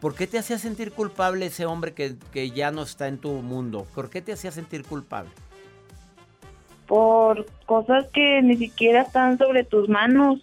¿por 0.00 0.14
qué 0.14 0.26
te 0.26 0.38
hacía 0.38 0.58
sentir 0.58 0.92
culpable 0.92 1.46
ese 1.46 1.66
hombre 1.66 1.92
que, 1.92 2.14
que 2.32 2.50
ya 2.50 2.70
no 2.70 2.82
está 2.82 3.08
en 3.08 3.18
tu 3.18 3.30
mundo? 3.30 3.86
¿Por 3.94 4.10
qué 4.10 4.20
te 4.22 4.32
hacía 4.32 4.52
sentir 4.52 4.84
culpable? 4.84 5.30
Por 6.86 7.46
cosas 7.66 8.06
que 8.12 8.42
ni 8.42 8.56
siquiera 8.56 9.02
están 9.02 9.38
sobre 9.38 9.64
tus 9.64 9.88
manos. 9.88 10.40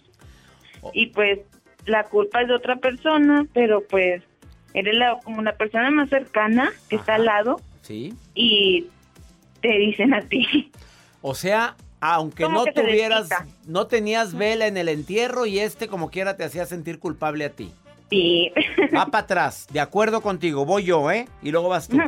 Oh. 0.82 0.90
Y 0.92 1.06
pues 1.06 1.40
la 1.86 2.04
culpa 2.04 2.42
es 2.42 2.48
de 2.48 2.54
otra 2.54 2.76
persona, 2.76 3.46
pero 3.52 3.82
pues 3.88 4.22
eres 4.74 4.94
la, 4.94 5.18
como 5.24 5.42
la 5.42 5.56
persona 5.56 5.90
más 5.90 6.08
cercana 6.10 6.70
que 6.88 6.96
está 6.96 7.14
al 7.16 7.24
lado 7.24 7.60
¿Sí? 7.82 8.14
y 8.34 8.86
te 9.60 9.68
dicen 9.78 10.14
a 10.14 10.20
ti. 10.22 10.70
O 11.22 11.34
sea, 11.34 11.76
aunque 12.00 12.48
no 12.48 12.64
tuvieras, 12.66 13.28
no 13.66 13.86
tenías 13.86 14.34
vela 14.34 14.66
en 14.66 14.76
el 14.76 14.88
entierro 14.88 15.46
y 15.46 15.58
este 15.58 15.88
como 15.88 16.10
quiera 16.10 16.36
te 16.36 16.44
hacía 16.44 16.66
sentir 16.66 16.98
culpable 16.98 17.44
a 17.44 17.50
ti. 17.50 17.72
Sí. 18.10 18.52
Va 18.94 19.06
para 19.06 19.24
atrás, 19.24 19.66
de 19.70 19.80
acuerdo 19.80 20.20
contigo, 20.22 20.64
voy 20.64 20.84
yo, 20.84 21.10
¿eh? 21.10 21.28
Y 21.42 21.50
luego 21.50 21.68
vas 21.68 21.88
tú. 21.88 21.98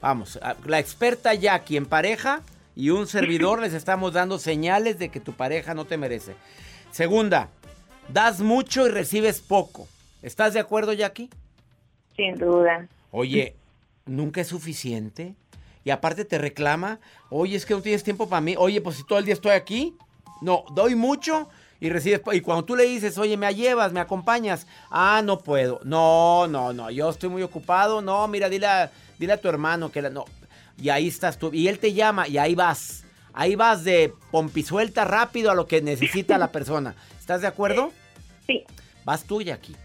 Vamos, 0.00 0.38
la 0.64 0.78
experta 0.78 1.34
Jackie 1.34 1.76
en 1.76 1.86
pareja 1.86 2.42
y 2.76 2.90
un 2.90 3.06
servidor 3.06 3.60
les 3.62 3.74
estamos 3.74 4.12
dando 4.12 4.38
señales 4.38 4.98
de 4.98 5.08
que 5.08 5.20
tu 5.20 5.32
pareja 5.32 5.74
no 5.74 5.84
te 5.84 5.96
merece. 5.96 6.34
Segunda, 6.90 7.48
das 8.08 8.40
mucho 8.40 8.86
y 8.86 8.90
recibes 8.90 9.40
poco. 9.40 9.88
¿Estás 10.22 10.54
de 10.54 10.60
acuerdo, 10.60 10.92
Jackie? 10.92 11.30
Sin 12.16 12.36
duda. 12.36 12.86
Oye, 13.10 13.54
nunca 14.06 14.40
es 14.40 14.48
suficiente. 14.48 15.34
Y 15.84 15.90
aparte 15.90 16.24
te 16.24 16.38
reclama, 16.38 17.00
oye, 17.30 17.56
es 17.56 17.64
que 17.64 17.74
no 17.74 17.82
tienes 17.82 18.04
tiempo 18.04 18.28
para 18.28 18.40
mí. 18.40 18.54
Oye, 18.58 18.80
pues 18.80 18.96
si 18.96 19.04
todo 19.04 19.18
el 19.18 19.24
día 19.24 19.34
estoy 19.34 19.52
aquí, 19.52 19.96
no, 20.40 20.64
doy 20.74 20.94
mucho 20.94 21.48
y 21.80 21.88
recibes. 21.88 22.20
Y 22.32 22.40
cuando 22.40 22.64
tú 22.64 22.76
le 22.76 22.84
dices, 22.84 23.16
oye, 23.18 23.36
me 23.36 23.52
llevas, 23.54 23.92
me 23.92 24.00
acompañas, 24.00 24.66
ah, 24.90 25.22
no 25.24 25.38
puedo. 25.38 25.80
No, 25.84 26.46
no, 26.46 26.72
no, 26.72 26.90
yo 26.90 27.08
estoy 27.08 27.30
muy 27.30 27.42
ocupado. 27.42 28.02
No, 28.02 28.28
mira, 28.28 28.48
dile 28.48 28.66
a, 28.66 28.90
dile 29.18 29.32
a 29.32 29.40
tu 29.40 29.48
hermano 29.48 29.90
que 29.90 30.02
la, 30.02 30.10
no. 30.10 30.26
Y 30.76 30.90
ahí 30.90 31.08
estás 31.08 31.38
tú. 31.38 31.50
Y 31.52 31.68
él 31.68 31.78
te 31.78 31.92
llama 31.92 32.28
y 32.28 32.38
ahí 32.38 32.54
vas. 32.54 33.04
Ahí 33.32 33.54
vas 33.54 33.84
de 33.84 34.12
pompisuelta 34.30 35.04
rápido 35.04 35.50
a 35.50 35.54
lo 35.54 35.66
que 35.66 35.80
necesita 35.80 36.36
la 36.36 36.52
persona. 36.52 36.94
¿Estás 37.18 37.42
de 37.42 37.46
acuerdo? 37.46 37.92
Sí. 38.46 38.64
Vas 39.04 39.24
tú, 39.24 39.40
Jackie. 39.40 39.76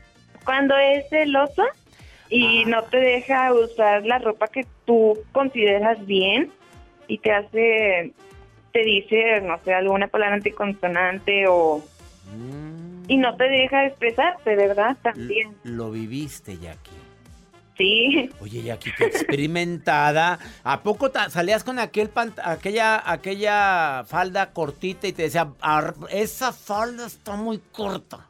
Cuando 0.44 0.76
es 0.76 1.08
celoso 1.10 1.64
y 2.30 2.64
Ah. 2.64 2.68
no 2.70 2.84
te 2.84 2.98
deja 2.98 3.54
usar 3.54 4.06
la 4.06 4.20
ropa 4.20 4.48
que 4.48 4.66
tú 4.86 5.20
consideras 5.32 6.06
bien 6.06 6.52
y 7.08 7.18
te 7.20 7.32
hace, 7.32 8.14
te 8.74 8.84
dice, 8.84 9.42
no 9.42 9.60
sé, 9.64 9.74
alguna 9.74 10.08
palabra 10.08 10.36
anticonsonante 10.36 11.46
o... 11.48 11.84
Mm. 12.36 13.04
Y 13.08 13.18
no 13.18 13.36
te 13.36 13.44
deja 13.44 13.86
expresarte, 13.86 14.56
¿verdad? 14.56 14.98
También. 15.04 15.50
L- 15.64 15.76
Lo 15.76 15.92
viviste, 15.92 16.58
Jackie. 16.58 16.90
Sí. 17.78 18.30
Oye, 18.40 18.64
Jackie, 18.64 18.92
qué 18.98 19.04
experimentada. 19.06 20.40
¿A 20.64 20.82
poco 20.82 21.12
salías 21.30 21.64
con 21.64 21.78
aquel 21.78 22.10
aquella, 22.44 23.04
aquella 23.12 24.04
falda 24.08 24.54
cortita 24.54 25.08
y 25.08 25.14
te 25.14 25.24
decía, 25.24 25.50
"Ar- 25.60 25.94
esa 26.10 26.52
falda 26.54 27.06
está 27.06 27.36
muy 27.36 27.60
corta? 27.72 28.26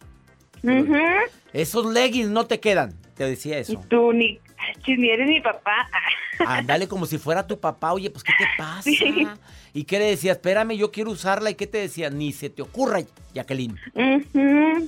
Esos 1.53 1.85
leggings 1.85 2.29
no 2.29 2.47
te 2.47 2.59
quedan. 2.59 2.95
Te 3.15 3.25
decía 3.25 3.57
Y 3.57 3.61
eso. 3.61 3.81
tú 3.89 4.11
ni, 4.13 4.39
ni 4.87 5.09
eres 5.09 5.27
mi 5.27 5.39
papá. 5.41 5.87
Ándale 6.45 6.87
como 6.87 7.05
si 7.05 7.17
fuera 7.17 7.47
tu 7.47 7.59
papá. 7.59 7.93
Oye, 7.93 8.09
pues, 8.09 8.23
¿qué 8.23 8.33
te 8.37 8.45
pasa? 8.57 8.81
Sí. 8.83 9.27
¿Y 9.73 9.83
qué 9.85 9.99
le 9.99 10.05
decía? 10.05 10.33
Espérame, 10.33 10.71
yo 10.77 10.91
quiero 10.91 11.11
usarla. 11.11 11.49
¿Y 11.49 11.55
qué 11.55 11.67
te 11.67 11.77
decía? 11.77 12.09
Ni 12.09 12.31
se 12.33 12.49
te 12.49 12.61
ocurra, 12.61 12.99
Jacqueline. 13.33 13.77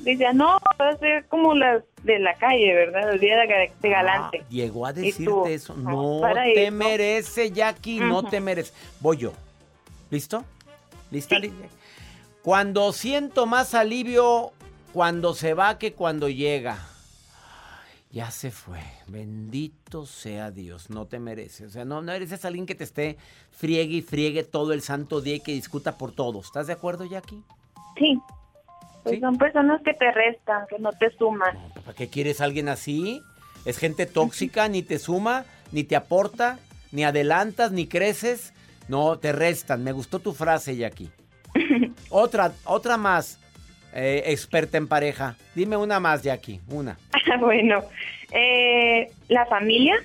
Decía, 0.04 0.34
no, 0.34 0.60
va 0.80 0.90
a 0.90 0.98
ser 0.98 1.26
como 1.28 1.54
las 1.56 1.84
de 2.04 2.20
la 2.20 2.34
calle, 2.36 2.74
¿verdad? 2.74 3.14
El 3.14 3.20
día 3.20 3.38
de, 3.38 3.48
ga- 3.48 3.74
de 3.82 3.90
galante. 3.90 4.40
Ah, 4.44 4.46
llegó 4.50 4.86
a 4.86 4.92
¿Y 4.92 4.94
decirte 4.96 5.54
eso. 5.54 5.74
No, 5.76 6.22
No 6.22 6.34
te 6.34 6.64
eso. 6.68 6.72
merece, 6.74 7.52
Jackie, 7.52 8.00
no 8.00 8.24
te 8.24 8.40
merece. 8.40 8.74
Voy 9.00 9.18
yo. 9.18 9.34
¿Listo? 10.10 10.44
¿Lista? 11.12 11.38
Sí. 11.40 11.52
Cuando 12.42 12.92
siento 12.94 13.46
más 13.46 13.74
alivio 13.74 14.52
cuando 14.94 15.34
se 15.34 15.54
va 15.54 15.78
que 15.78 15.94
cuando 15.94 16.30
llega. 16.30 16.78
Ya 18.18 18.32
se 18.32 18.50
fue. 18.50 18.80
Bendito 19.06 20.08
sea 20.08 20.50
Dios. 20.50 20.90
No 20.90 21.06
te 21.06 21.20
merece. 21.20 21.68
O 21.68 21.70
sea, 21.70 21.86
no, 21.86 22.02
no 22.02 22.12
eres 22.12 22.44
alguien 22.46 22.66
que 22.66 22.74
te 22.74 22.84
esté 22.84 23.16
friegue 23.52 23.98
y 23.98 24.02
friegue 24.02 24.44
todo 24.44 24.74
el 24.74 24.82
santo 24.82 25.22
día 25.22 25.36
y 25.36 25.40
que 25.40 25.52
discuta 25.52 26.00
por 26.00 26.14
todo. 26.14 26.40
¿Estás 26.40 26.66
de 26.66 26.74
acuerdo, 26.74 27.06
Jackie? 27.06 27.44
Sí. 27.96 28.18
Pues 29.04 29.18
Sí. 29.18 29.22
son 29.22 29.38
personas 29.38 29.84
que 29.86 29.94
te 29.94 30.12
restan, 30.12 30.66
que 30.68 30.80
no 30.80 30.90
te 30.94 31.16
suman. 31.16 31.54
No, 31.76 31.82
¿Para 31.84 31.94
qué 31.96 32.08
quieres 32.08 32.42
a 32.42 32.46
alguien 32.46 32.70
así? 32.70 33.22
Es 33.66 33.78
gente 33.78 34.08
tóxica, 34.08 34.68
ni 34.68 34.82
te 34.82 34.98
suma, 34.98 35.46
ni 35.72 35.84
te 35.84 35.96
aporta, 35.96 36.58
ni 36.92 37.04
adelantas, 37.04 37.72
ni 37.72 37.86
creces. 37.86 38.52
No, 38.88 39.20
te 39.20 39.32
restan. 39.32 39.84
Me 39.84 39.92
gustó 39.92 40.18
tu 40.18 40.34
frase, 40.34 40.76
Jackie. 40.76 41.12
otra, 42.10 42.52
otra 42.66 42.98
más, 42.98 43.38
eh, 43.94 44.24
experta 44.28 44.78
en 44.78 44.88
pareja. 44.88 45.36
Dime 45.56 45.78
una 45.78 46.00
más, 46.00 46.24
Jackie, 46.24 46.62
una. 46.70 46.98
bueno, 47.40 47.84
eh, 48.32 49.10
la 49.28 49.46
familia 49.46 49.96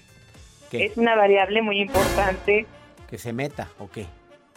¿Qué? 0.70 0.86
es 0.86 0.96
una 0.96 1.14
variable 1.16 1.62
muy 1.62 1.80
importante. 1.80 2.66
¿Que 3.08 3.18
se 3.18 3.32
meta 3.32 3.68
o 3.78 3.90
qué? 3.90 4.06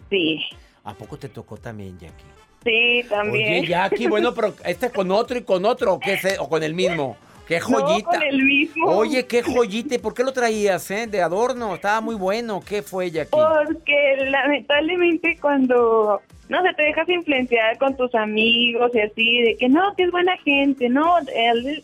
Sí, 0.10 0.42
¿A 0.84 0.94
poco 0.94 1.18
te 1.18 1.30
tocó 1.30 1.58
también, 1.58 1.98
Jackie? 2.00 2.24
sí, 2.64 3.04
también. 3.10 3.60
Oye, 3.64 3.68
Jackie, 3.68 4.08
bueno, 4.08 4.34
pero 4.34 4.54
este 4.66 4.90
con 4.92 5.12
otro 5.12 5.38
y 5.38 5.44
con 5.44 5.66
otro, 5.66 5.94
¿o, 5.94 6.00
qué 6.00 6.18
se- 6.18 6.40
o 6.40 6.48
con 6.50 6.64
el 6.64 6.74
mismo? 6.74 7.18
¡Qué 7.48 7.60
No, 7.60 7.66
joyita! 7.66 8.10
con 8.10 8.24
el 8.24 8.44
mismo. 8.44 8.88
Oye, 8.88 9.28
qué 9.28 9.44
joyita. 9.44 9.94
¿Y 9.96 9.98
¿Por 10.00 10.16
qué 10.16 10.24
lo 10.24 10.34
traías, 10.34 10.90
eh? 10.90 11.06
De 11.06 11.22
adorno. 11.22 11.76
Estaba 11.76 12.02
muy 12.02 12.16
bueno. 12.16 12.60
¿Qué 12.68 12.82
fue, 12.82 13.12
Jackie? 13.12 13.30
Porque 13.32 14.16
lamentablemente 14.30 15.38
cuando 15.40 16.22
no 16.50 16.62
se 16.64 16.74
te 16.74 16.84
dejas 16.84 17.08
influenciar 17.10 17.78
con 17.78 17.96
tus 17.98 18.14
amigos 18.16 18.92
y 18.94 19.00
así, 19.02 19.42
de 19.42 19.58
que 19.58 19.70
no, 19.70 19.96
que 19.96 20.04
es 20.04 20.12
buena 20.12 20.38
gente, 20.38 20.90
no, 20.90 21.18
él, 21.34 21.84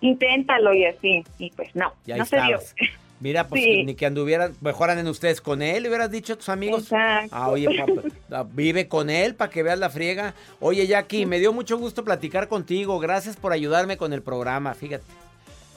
inténtalo 0.00 0.74
y 0.74 0.84
así. 0.84 1.24
Y 1.38 1.50
pues 1.52 1.74
no, 1.74 1.92
Y 2.06 2.12
no 2.12 2.24
se 2.24 2.36
dio. 2.36 2.56
estabas. 2.58 2.74
Mira, 3.20 3.46
pues 3.48 3.62
Sí. 3.62 3.84
ni 3.84 3.94
que 3.94 4.04
anduvieran, 4.04 4.52
mejor 4.60 4.90
anden 4.90 5.06
ustedes 5.06 5.40
con 5.40 5.62
él, 5.62 5.84
le 5.84 5.88
hubieras 5.88 6.10
dicho 6.10 6.34
a 6.34 6.36
tus 6.36 6.48
amigos. 6.50 6.82
Exacto. 6.82 7.30
Ah, 7.32 7.48
oye, 7.48 7.68
papá, 7.78 8.02
ah, 8.32 8.44
vive 8.52 8.86
con 8.88 9.08
él 9.08 9.34
para 9.34 9.50
que 9.50 9.62
veas 9.62 9.78
la 9.78 9.88
friega. 9.88 10.34
Oye, 10.60 10.86
Jackie, 10.86 11.24
me 11.24 11.38
dio 11.38 11.52
mucho 11.52 11.78
gusto 11.78 12.04
platicar 12.04 12.48
contigo. 12.48 12.98
Gracias 12.98 13.36
por 13.36 13.52
ayudarme 13.52 13.96
con 13.96 14.12
el 14.12 14.20
programa, 14.20 14.74
fíjate. 14.74 15.04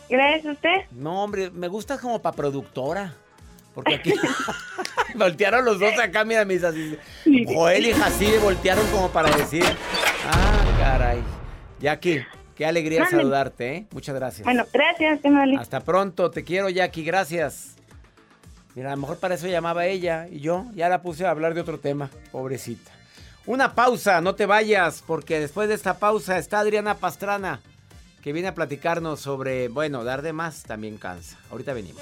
Gracias 0.10 0.46
a 0.46 0.52
usted. 0.52 0.76
No, 0.92 1.24
hombre, 1.24 1.50
me 1.52 1.68
gusta 1.70 1.98
como 2.00 2.22
para 2.22 2.36
productora. 2.36 3.14
Porque 3.78 3.94
aquí 3.94 4.12
voltearon 5.16 5.64
los 5.64 5.80
dos 5.80 5.94
acá, 6.00 6.26
mira, 6.26 6.44
mis 6.46 6.64
así. 6.64 6.98
Joel 7.46 7.86
y 7.86 7.94
Jacibe 7.94 8.40
voltearon 8.40 8.88
como 8.88 9.12
para 9.12 9.30
decir. 9.38 9.64
Ah, 10.26 10.66
caray. 10.80 11.24
Jackie, 11.80 12.26
qué 12.56 12.66
alegría 12.66 13.06
saludarte, 13.06 13.76
¿eh? 13.76 13.88
Muchas 13.92 14.16
gracias. 14.16 14.46
Bueno, 14.46 14.66
gracias, 14.74 15.20
Emily. 15.22 15.58
Hasta 15.58 15.82
pronto, 15.82 16.32
te 16.32 16.44
quiero, 16.44 16.70
Jackie, 16.70 17.04
gracias. 17.04 17.76
Mira, 18.74 18.94
a 18.94 18.96
lo 18.96 19.02
mejor 19.02 19.20
para 19.20 19.36
eso 19.36 19.46
llamaba 19.46 19.86
ella 19.86 20.28
y 20.28 20.40
yo 20.40 20.66
ya 20.74 20.90
la 20.90 21.04
puse 21.04 21.28
a 21.28 21.30
hablar 21.30 21.54
de 21.54 21.62
otro 21.62 21.78
tema, 21.80 22.10
pobrecita. 22.32 22.92
Una 23.46 23.76
pausa, 23.76 24.22
no 24.22 24.34
te 24.34 24.48
vayas, 24.48 25.04
porque 25.06 25.40
después 25.40 25.70
de 25.70 25.76
esta 25.76 26.00
pausa 26.00 26.40
está 26.40 26.62
Adriana 26.62 26.96
Pastrana, 26.96 27.62
que 28.24 28.34
viene 28.34 28.48
a 28.48 28.56
platicarnos 28.56 29.20
sobre, 29.20 29.68
bueno, 29.68 30.04
dar 30.04 30.24
de 30.24 30.34
más 30.34 30.64
también 30.64 30.98
cansa. 30.98 31.38
Ahorita 31.52 31.74
venimos. 31.74 32.02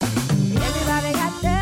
Yeah. 0.00 0.87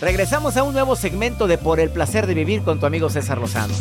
Regresamos 0.00 0.56
a 0.56 0.62
un 0.62 0.72
nuevo 0.72 0.96
segmento 0.96 1.46
de 1.46 1.58
Por 1.58 1.78
el 1.78 1.90
placer 1.90 2.26
de 2.26 2.32
vivir 2.32 2.62
con 2.62 2.80
tu 2.80 2.86
amigo 2.86 3.10
César 3.10 3.36
Lozano. 3.36 3.74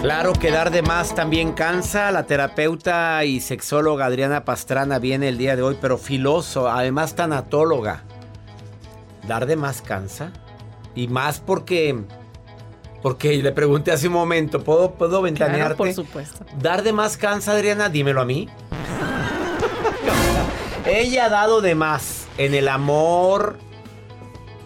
Claro 0.00 0.32
que 0.32 0.50
dar 0.50 0.70
de 0.70 0.80
más 0.80 1.14
también 1.14 1.52
cansa. 1.52 2.10
La 2.12 2.24
terapeuta 2.24 3.24
y 3.24 3.40
sexóloga 3.40 4.06
Adriana 4.06 4.46
Pastrana 4.46 4.98
viene 4.98 5.28
el 5.28 5.36
día 5.36 5.54
de 5.54 5.62
hoy, 5.62 5.76
pero 5.80 5.98
filoso, 5.98 6.70
además 6.70 7.14
tanatóloga. 7.14 8.04
¿Dar 9.28 9.44
de 9.44 9.56
más 9.56 9.82
cansa? 9.82 10.32
Y 10.94 11.08
más 11.08 11.40
porque... 11.40 12.04
Porque 13.02 13.36
le 13.36 13.52
pregunté 13.52 13.92
hace 13.92 14.06
un 14.06 14.14
momento, 14.14 14.64
¿puedo, 14.64 14.92
puedo 14.92 15.20
ventanearte? 15.20 15.58
Claro, 15.60 15.76
por 15.76 15.92
supuesto. 15.92 16.46
¿Dar 16.58 16.82
de 16.82 16.94
más 16.94 17.18
cansa, 17.18 17.52
Adriana? 17.52 17.90
Dímelo 17.90 18.22
a 18.22 18.24
mí. 18.24 18.48
Ella 20.96 21.24
ha 21.24 21.28
dado 21.28 21.60
de 21.60 21.74
más 21.74 22.26
en 22.38 22.54
el 22.54 22.68
amor, 22.68 23.58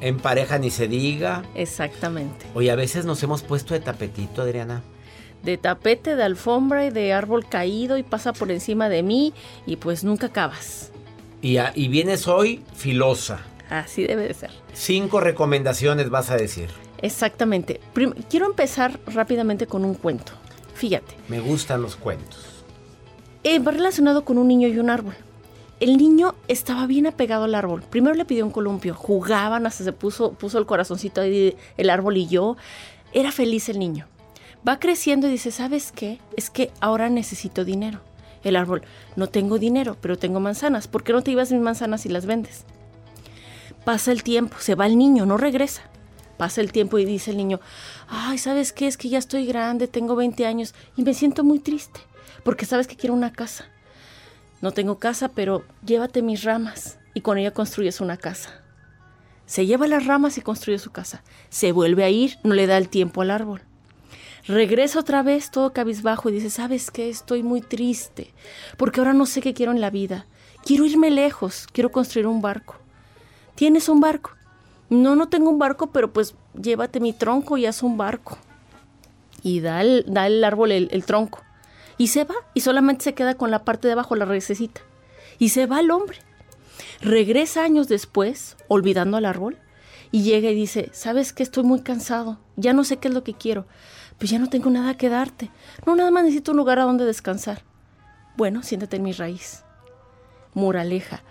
en 0.02 0.18
pareja 0.18 0.58
ni 0.58 0.70
se 0.70 0.86
diga. 0.86 1.42
Exactamente. 1.54 2.44
Oye, 2.54 2.70
a 2.70 2.76
veces 2.76 3.06
nos 3.06 3.22
hemos 3.22 3.42
puesto 3.42 3.72
de 3.72 3.80
tapetito, 3.80 4.42
Adriana. 4.42 4.82
De 5.42 5.56
tapete, 5.56 6.16
de 6.16 6.22
alfombra 6.24 6.84
y 6.84 6.90
de 6.90 7.12
árbol 7.14 7.48
caído 7.48 7.96
y 7.96 8.02
pasa 8.02 8.32
por 8.34 8.50
encima 8.50 8.88
de 8.90 9.02
mí 9.02 9.32
y 9.66 9.76
pues 9.76 10.04
nunca 10.04 10.26
acabas. 10.26 10.90
Y, 11.40 11.56
a- 11.56 11.72
y 11.74 11.88
vienes 11.88 12.28
hoy 12.28 12.62
filosa. 12.74 13.40
Así 13.70 14.02
debe 14.06 14.28
de 14.28 14.34
ser. 14.34 14.50
Cinco 14.74 15.20
recomendaciones 15.20 16.10
vas 16.10 16.30
a 16.30 16.36
decir. 16.36 16.68
Exactamente. 17.00 17.80
Prim- 17.94 18.14
quiero 18.28 18.46
empezar 18.46 18.98
rápidamente 19.06 19.66
con 19.66 19.84
un 19.84 19.94
cuento. 19.94 20.32
Fíjate, 20.74 21.14
Me 21.28 21.40
gustan 21.40 21.80
los 21.80 21.96
cuentos. 21.96 22.64
eh, 23.44 23.60
va 23.60 23.70
relacionado 23.72 24.24
con 24.24 24.36
un 24.36 24.48
niño 24.48 24.68
y 24.68 24.78
un 24.78 24.90
árbol. 24.90 25.14
El 25.80 25.96
niño 25.96 26.34
estaba 26.48 26.86
bien 26.86 27.06
apegado 27.06 27.44
al 27.44 27.54
árbol. 27.54 27.82
Primero 27.82 28.16
le 28.16 28.24
pidió 28.24 28.44
un 28.44 28.50
columpio, 28.50 28.94
jugaban, 28.94 29.64
hasta 29.64 29.84
se 29.84 29.92
puso, 29.92 30.32
puso 30.32 30.58
el 30.58 30.66
corazoncito 30.66 31.20
ahí, 31.20 31.56
el 31.76 31.90
árbol 31.90 32.16
y 32.16 32.26
yo. 32.26 32.56
Era 33.12 33.30
feliz 33.30 33.68
el 33.68 33.78
niño. 33.78 34.06
Va 34.66 34.80
creciendo 34.80 35.28
y 35.28 35.30
dice, 35.30 35.52
¿sabes 35.52 35.92
qué? 35.92 36.18
Es 36.36 36.50
que 36.50 36.72
ahora 36.80 37.08
necesito 37.10 37.64
dinero. 37.64 38.00
El 38.42 38.56
árbol, 38.56 38.82
no 39.14 39.28
tengo 39.28 39.58
dinero, 39.58 39.96
pero 40.00 40.18
tengo 40.18 40.40
manzanas. 40.40 40.88
¿Por 40.88 41.04
qué 41.04 41.12
no 41.12 41.22
te 41.22 41.30
llevas 41.30 41.52
mis 41.52 41.60
manzanas 41.60 42.06
y 42.06 42.08
las 42.08 42.26
vendes? 42.26 42.64
Pasa 43.84 44.10
el 44.10 44.24
tiempo, 44.24 44.56
se 44.58 44.74
va 44.74 44.86
el 44.86 44.98
niño, 44.98 45.26
no 45.26 45.36
regresa. 45.36 45.82
Pasa 46.38 46.60
el 46.60 46.72
tiempo 46.72 46.98
y 46.98 47.04
dice 47.04 47.30
el 47.30 47.36
niño, 47.36 47.60
ay, 48.08 48.38
¿sabes 48.38 48.72
qué? 48.72 48.88
Es 48.88 48.96
que 48.96 49.08
ya 49.08 49.18
estoy 49.18 49.46
grande, 49.46 49.86
tengo 49.86 50.16
20 50.16 50.44
años 50.44 50.74
y 50.96 51.02
me 51.02 51.14
siento 51.14 51.44
muy 51.44 51.60
triste, 51.60 52.00
porque 52.44 52.66
sabes 52.66 52.86
que 52.86 52.96
quiero 52.96 53.14
una 53.14 53.32
casa. 53.32 53.66
No 54.60 54.72
tengo 54.72 54.98
casa, 54.98 55.28
pero 55.28 55.64
llévate 55.84 56.22
mis 56.22 56.42
ramas 56.42 56.98
y 57.14 57.20
con 57.20 57.38
ella 57.38 57.52
construyes 57.52 58.00
una 58.00 58.16
casa. 58.16 58.50
Se 59.46 59.66
lleva 59.66 59.86
las 59.86 60.06
ramas 60.06 60.36
y 60.36 60.42
construye 60.42 60.78
su 60.78 60.90
casa. 60.90 61.22
Se 61.48 61.72
vuelve 61.72 62.04
a 62.04 62.10
ir, 62.10 62.38
no 62.42 62.54
le 62.54 62.66
da 62.66 62.76
el 62.76 62.88
tiempo 62.88 63.22
al 63.22 63.30
árbol. 63.30 63.62
Regresa 64.46 64.98
otra 64.98 65.22
vez 65.22 65.50
todo 65.50 65.72
cabizbajo 65.72 66.28
y 66.28 66.32
dice, 66.32 66.50
¿sabes 66.50 66.90
qué? 66.90 67.08
Estoy 67.08 67.42
muy 67.42 67.60
triste, 67.60 68.32
porque 68.76 69.00
ahora 69.00 69.12
no 69.12 69.26
sé 69.26 69.40
qué 69.40 69.54
quiero 69.54 69.72
en 69.72 69.80
la 69.80 69.90
vida. 69.90 70.26
Quiero 70.64 70.86
irme 70.86 71.10
lejos, 71.10 71.66
quiero 71.72 71.92
construir 71.92 72.26
un 72.26 72.40
barco. 72.40 72.76
¿Tienes 73.54 73.88
un 73.88 74.00
barco? 74.00 74.32
No, 74.90 75.16
no 75.16 75.28
tengo 75.28 75.50
un 75.50 75.58
barco, 75.58 75.88
pero 75.92 76.12
pues 76.12 76.34
llévate 76.60 76.98
mi 76.98 77.12
tronco 77.12 77.58
y 77.58 77.66
haz 77.66 77.82
un 77.82 77.96
barco. 77.96 78.38
Y 79.42 79.60
da 79.60 79.82
el, 79.82 80.04
da 80.06 80.26
el 80.26 80.42
árbol 80.42 80.72
el, 80.72 80.88
el 80.92 81.04
tronco. 81.04 81.40
Y 81.98 82.08
se 82.08 82.24
va, 82.24 82.36
y 82.54 82.60
solamente 82.60 83.04
se 83.04 83.14
queda 83.14 83.34
con 83.34 83.50
la 83.50 83.64
parte 83.64 83.88
de 83.88 83.92
abajo, 83.92 84.16
la 84.16 84.24
raicecita. 84.24 84.80
Y 85.38 85.50
se 85.50 85.66
va 85.66 85.80
el 85.80 85.90
hombre. 85.90 86.18
Regresa 87.00 87.64
años 87.64 87.88
después, 87.88 88.56
olvidando 88.68 89.16
al 89.16 89.24
árbol, 89.24 89.58
y 90.10 90.22
llega 90.22 90.50
y 90.50 90.54
dice, 90.54 90.90
¿sabes 90.92 91.32
qué? 91.32 91.42
Estoy 91.42 91.64
muy 91.64 91.80
cansado, 91.80 92.38
ya 92.56 92.72
no 92.72 92.84
sé 92.84 92.96
qué 92.96 93.08
es 93.08 93.14
lo 93.14 93.24
que 93.24 93.34
quiero, 93.34 93.66
pues 94.18 94.30
ya 94.30 94.38
no 94.38 94.48
tengo 94.48 94.70
nada 94.70 94.96
que 94.96 95.08
darte. 95.08 95.50
No, 95.86 95.96
nada 95.96 96.10
más 96.10 96.24
necesito 96.24 96.52
un 96.52 96.56
lugar 96.56 96.78
a 96.78 96.84
donde 96.84 97.04
descansar. 97.04 97.62
Bueno, 98.36 98.62
siéntate 98.62 98.96
en 98.96 99.02
mi 99.02 99.12
raíz. 99.12 99.64
Moraleja, 100.54 101.22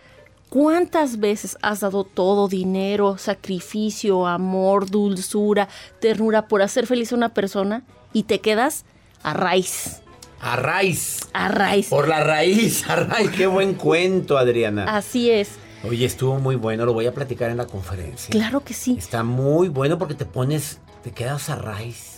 ¿cuántas 0.50 1.20
veces 1.20 1.58
has 1.62 1.80
dado 1.80 2.04
todo, 2.04 2.48
dinero, 2.48 3.18
sacrificio, 3.18 4.28
amor, 4.28 4.90
dulzura, 4.90 5.68
ternura 6.00 6.48
por 6.48 6.62
hacer 6.62 6.86
feliz 6.88 7.12
a 7.12 7.16
una 7.16 7.34
persona 7.34 7.84
y 8.14 8.24
te 8.24 8.40
quedas 8.40 8.86
a 9.24 9.34
raíz? 9.34 10.02
A 10.40 10.56
raíz. 10.56 11.20
A 11.34 11.50
raíz. 11.50 11.88
Por 11.88 12.08
la 12.08 12.24
raíz, 12.24 12.88
a 12.90 12.96
raíz. 12.96 13.32
Qué 13.32 13.48
buen 13.48 13.74
cuento, 13.74 14.38
Adriana. 14.38 14.86
Así 14.96 15.30
es. 15.30 15.50
Oye, 15.84 16.06
estuvo 16.06 16.40
muy 16.40 16.56
bueno, 16.56 16.86
lo 16.86 16.94
voy 16.94 17.06
a 17.06 17.14
platicar 17.14 17.50
en 17.50 17.58
la 17.58 17.66
conferencia. 17.66 18.30
Claro 18.30 18.64
que 18.64 18.74
sí. 18.74 18.96
Está 18.98 19.24
muy 19.24 19.70
bueno 19.70 19.98
porque 19.98 20.16
te 20.16 20.26
pones, 20.26 20.80
te 21.04 21.12
quedas 21.12 21.50
a 21.50 21.56
raíz. 21.56 22.18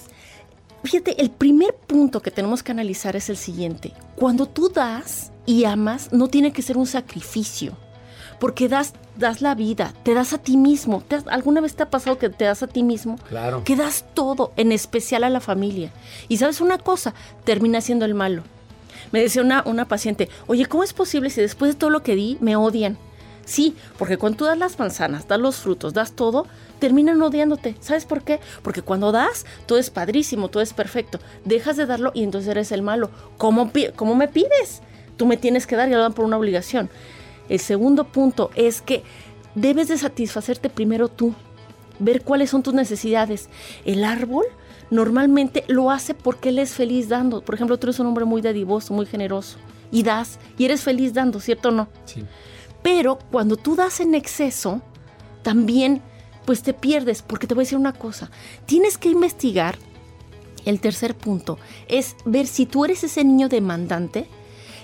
Fíjate, 0.84 1.22
el 1.22 1.30
primer 1.30 1.76
punto 1.76 2.22
que 2.22 2.32
tenemos 2.32 2.64
que 2.64 2.72
analizar 2.72 3.16
es 3.16 3.30
el 3.30 3.38
siguiente. 3.38 3.94
Cuando 4.16 4.46
tú 4.46 4.70
das 4.70 5.32
y 5.46 5.66
amas, 5.66 6.14
no 6.14 6.30
tiene 6.30 6.54
que 6.54 6.62
ser 6.62 6.78
un 6.78 6.88
sacrificio. 6.88 7.78
Porque 8.40 8.70
das, 8.70 8.94
das 9.18 9.42
la 9.42 9.54
vida, 9.56 9.94
te 10.04 10.14
das 10.14 10.32
a 10.34 10.38
ti 10.38 10.56
mismo. 10.58 11.04
¿Te 11.08 11.16
has- 11.16 11.28
¿Alguna 11.28 11.60
vez 11.62 11.76
te 11.76 11.84
ha 11.84 11.90
pasado 11.90 12.18
que 12.18 12.30
te 12.30 12.46
das 12.46 12.64
a 12.64 12.68
ti 12.68 12.84
mismo? 12.84 13.18
Claro. 13.28 13.64
Que 13.66 13.76
das 13.76 14.06
todo, 14.14 14.54
en 14.56 14.72
especial 14.72 15.24
a 15.26 15.30
la 15.30 15.42
familia. 15.42 15.92
Y 16.30 16.38
sabes 16.38 16.62
una 16.62 16.78
cosa, 16.78 17.14
termina 17.44 17.82
siendo 17.82 18.06
el 18.06 18.14
malo. 18.14 18.44
Me 19.12 19.22
decía 19.22 19.42
una, 19.42 19.64
una 19.66 19.88
paciente, 19.88 20.30
oye, 20.48 20.66
¿cómo 20.68 20.84
es 20.84 20.94
posible 20.94 21.30
si 21.30 21.42
después 21.42 21.74
de 21.74 21.78
todo 21.80 21.90
lo 21.90 22.02
que 22.04 22.16
di 22.16 22.38
me 22.42 22.56
odian? 22.56 22.98
Sí, 23.46 23.76
porque 23.98 24.18
cuando 24.18 24.38
tú 24.38 24.46
das 24.46 24.58
las 24.58 24.78
manzanas, 24.78 25.28
das 25.28 25.40
los 25.40 25.56
frutos, 25.56 25.94
das 25.94 26.12
todo, 26.12 26.46
terminan 26.78 27.20
odiándote. 27.22 27.76
¿Sabes 27.80 28.06
por 28.06 28.22
qué? 28.22 28.40
Porque 28.62 28.84
cuando 28.84 29.12
das, 29.12 29.46
todo 29.66 29.80
es 29.80 29.90
padrísimo, 29.90 30.50
todo 30.50 30.62
es 30.62 30.74
perfecto. 30.74 31.20
Dejas 31.46 31.76
de 31.76 31.88
darlo 31.88 32.12
y 32.14 32.24
entonces 32.24 32.52
eres 32.52 32.72
el 32.72 32.84
malo. 32.84 33.10
¿Cómo, 33.40 33.72
cómo 33.96 34.14
me 34.16 34.28
pides? 34.28 34.82
Tú 35.18 35.26
me 35.26 35.36
tienes 35.36 35.66
que 35.66 35.76
dar 35.76 35.90
y 35.90 35.94
lo 35.94 36.00
dan 36.00 36.14
por 36.14 36.26
una 36.26 36.38
obligación. 36.38 36.92
El 37.50 37.60
segundo 37.60 38.06
punto 38.06 38.52
es 38.56 38.82
que 38.82 39.04
debes 39.56 39.88
de 39.88 39.98
satisfacerte 39.98 40.70
primero 40.70 41.10
tú, 41.10 41.34
ver 42.00 42.24
cuáles 42.24 42.52
son 42.52 42.64
tus 42.64 42.74
necesidades. 42.74 43.50
El 43.86 44.04
árbol 44.04 44.46
normalmente 44.92 45.64
lo 45.68 45.92
hace 45.92 46.14
porque 46.14 46.50
él 46.50 46.60
es 46.60 46.74
feliz 46.74 47.10
dando. 47.10 47.42
Por 47.42 47.56
ejemplo, 47.56 47.78
tú 47.78 47.88
eres 47.88 48.00
un 48.00 48.08
hombre 48.08 48.26
muy 48.26 48.42
dadivoso, 48.42 48.94
muy 48.94 49.06
generoso 49.06 49.58
y 49.92 50.04
das 50.04 50.40
y 50.58 50.66
eres 50.66 50.84
feliz 50.84 51.14
dando, 51.14 51.40
¿cierto 51.40 51.70
o 51.70 51.72
no? 51.72 51.90
Sí. 52.06 52.24
Pero 52.82 53.20
cuando 53.32 53.58
tú 53.58 53.76
das 53.76 54.00
en 54.00 54.16
exceso, 54.16 54.82
también 55.42 56.02
pues 56.46 56.64
te 56.64 56.74
pierdes, 56.74 57.22
porque 57.22 57.46
te 57.46 57.54
voy 57.54 57.64
a 57.64 57.66
decir 57.66 57.78
una 57.78 57.94
cosa, 57.94 58.32
tienes 58.66 58.98
que 58.98 59.10
investigar, 59.10 59.78
el 60.66 60.80
tercer 60.80 61.16
punto, 61.16 61.58
es 61.88 62.16
ver 62.26 62.48
si 62.48 62.66
tú 62.66 62.86
eres 62.86 63.04
ese 63.04 63.24
niño 63.24 63.50
demandante 63.50 64.28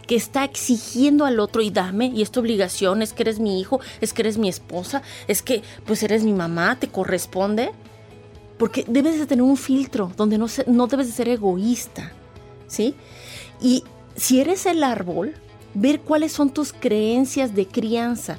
que 0.08 0.16
está 0.16 0.44
exigiendo 0.44 1.26
al 1.26 1.40
otro 1.40 1.62
y 1.62 1.72
dame, 1.72 2.08
y 2.08 2.22
es 2.22 2.32
tu 2.32 2.40
obligación, 2.40 3.02
es 3.02 3.14
que 3.14 3.24
eres 3.24 3.40
mi 3.40 3.60
hijo, 3.60 3.80
es 4.02 4.14
que 4.14 4.22
eres 4.22 4.38
mi 4.38 4.50
esposa, 4.50 5.02
es 5.28 5.42
que 5.42 5.64
pues 5.86 6.04
eres 6.04 6.24
mi 6.24 6.34
mamá, 6.34 6.78
te 6.80 6.88
corresponde. 6.88 7.72
Porque 8.58 8.86
debes 8.88 9.20
de 9.20 9.26
tener 9.26 9.44
un 9.44 9.58
filtro 9.58 10.12
donde 10.16 10.38
no, 10.38 10.48
se- 10.48 10.64
no 10.68 10.88
debes 10.88 11.08
de 11.08 11.14
ser 11.14 11.28
egoísta, 11.28 12.14
¿sí? 12.68 12.96
Y 13.62 13.84
si 14.16 14.40
eres 14.40 14.66
el 14.66 14.82
árbol, 14.84 15.34
ver 15.74 16.00
cuáles 16.00 16.32
son 16.32 16.50
tus 16.52 16.72
creencias 16.72 17.54
de 17.54 17.68
crianza. 17.68 18.38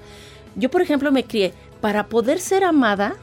Yo, 0.55 0.71
por 0.71 0.81
ejemplo, 0.81 1.13
me 1.13 1.25
crié 1.25 1.53
para 1.83 2.09
poder 2.09 2.41
ser 2.41 2.65
amada. 2.65 3.15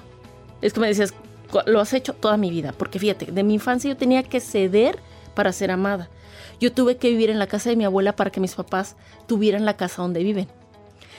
Es 0.61 0.71
que 0.73 0.79
me 0.81 0.87
decías, 0.87 1.15
"Cu- 1.51 1.61
lo 1.65 1.79
has 1.79 1.93
hecho 1.93 2.13
toda 2.13 2.37
mi 2.37 2.51
vida. 2.51 2.75
Porque 2.77 2.99
fíjate, 2.99 3.25
de 3.31 3.41
mi 3.43 3.55
infancia 3.55 3.89
yo 3.89 3.97
tenía 3.97 4.21
que 4.21 4.39
ceder 4.39 4.99
para 5.33 5.51
ser 5.51 5.71
amada. 5.71 6.09
Yo 6.59 6.71
tuve 6.71 6.97
que 6.97 7.09
vivir 7.09 7.29
en 7.29 7.39
la 7.39 7.47
casa 7.47 7.69
de 7.69 7.75
mi 7.75 7.85
abuela 7.85 8.15
para 8.15 8.29
que 8.31 8.39
mis 8.39 8.55
papás 8.55 8.95
tuvieran 9.27 9.65
la 9.65 9.75
casa 9.77 10.01
donde 10.01 10.23
viven. 10.23 10.47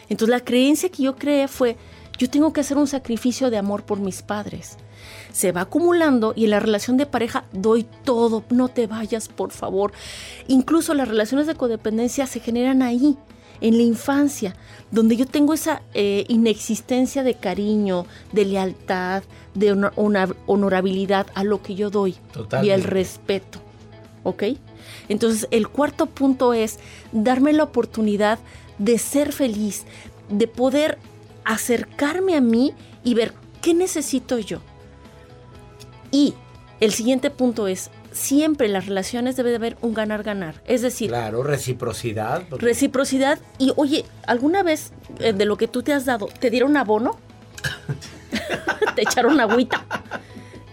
Entonces 0.08 0.30
la 0.30 0.44
creencia 0.44 0.88
que 0.90 1.02
yo 1.02 1.16
creé 1.16 1.48
fue, 1.48 1.76
yo 2.18 2.28
tengo 2.30 2.52
que 2.52 2.60
hacer 2.60 2.76
un 2.76 2.86
sacrificio 2.86 3.50
de 3.50 3.56
amor 3.58 3.84
por 3.84 3.98
mis 4.00 4.22
padres. 4.22 4.76
Se 5.32 5.52
va 5.52 5.62
acumulando 5.62 6.32
y 6.36 6.44
en 6.44 6.50
la 6.50 6.60
relación 6.60 6.96
de 6.96 7.06
pareja 7.06 7.44
doy 7.52 7.86
todo, 8.04 8.44
no 8.50 8.68
te 8.68 8.86
vayas, 8.86 9.28
por 9.28 9.50
favor. 9.50 9.92
Incluso 10.48 10.94
las 10.94 11.08
relaciones 11.08 11.46
de 11.46 11.54
codependencia 11.56 12.26
se 12.26 12.40
generan 12.40 12.82
ahí, 12.82 13.16
en 13.60 13.76
la 13.76 13.82
infancia, 13.82 14.54
donde 14.90 15.16
yo 15.16 15.26
tengo 15.26 15.54
esa 15.54 15.80
eh, 15.94 16.24
inexistencia 16.28 17.22
de 17.22 17.34
cariño, 17.34 18.04
de 18.32 18.44
lealtad, 18.44 19.22
de 19.54 19.72
honor- 19.72 19.92
honor- 19.96 20.36
honorabilidad 20.46 21.26
a 21.34 21.44
lo 21.44 21.62
que 21.62 21.74
yo 21.74 21.88
doy 21.90 22.16
y 22.66 22.70
el 22.70 22.82
respeto. 22.84 23.60
¿Ok? 24.22 24.42
Entonces, 25.08 25.46
el 25.50 25.68
cuarto 25.68 26.06
punto 26.06 26.54
es 26.54 26.78
darme 27.12 27.52
la 27.52 27.64
oportunidad 27.64 28.38
de 28.78 28.98
ser 28.98 29.32
feliz, 29.32 29.84
de 30.28 30.46
poder 30.48 30.98
acercarme 31.44 32.36
a 32.36 32.40
mí 32.40 32.72
y 33.04 33.14
ver 33.14 33.32
qué 33.62 33.74
necesito 33.74 34.38
yo. 34.38 34.60
Y 36.10 36.34
el 36.80 36.92
siguiente 36.92 37.30
punto 37.30 37.66
es, 37.68 37.90
siempre 38.12 38.66
en 38.66 38.72
las 38.72 38.86
relaciones 38.86 39.36
debe 39.36 39.50
de 39.50 39.56
haber 39.56 39.76
un 39.80 39.94
ganar-ganar. 39.94 40.62
Es 40.66 40.82
decir, 40.82 41.08
Claro, 41.08 41.42
reciprocidad. 41.42 42.42
porque- 42.48 42.64
reciprocidad 42.66 43.38
y, 43.58 43.72
oye, 43.76 44.04
¿alguna 44.26 44.62
vez 44.62 44.92
eh, 45.18 45.32
de 45.32 45.44
lo 45.44 45.56
que 45.56 45.66
tú 45.68 45.82
te 45.82 45.92
has 45.92 46.04
dado, 46.04 46.28
te 46.40 46.50
dieron 46.50 46.76
abono? 46.76 47.18
¿Te 48.94 49.02
echaron 49.02 49.40
agüita? 49.40 49.84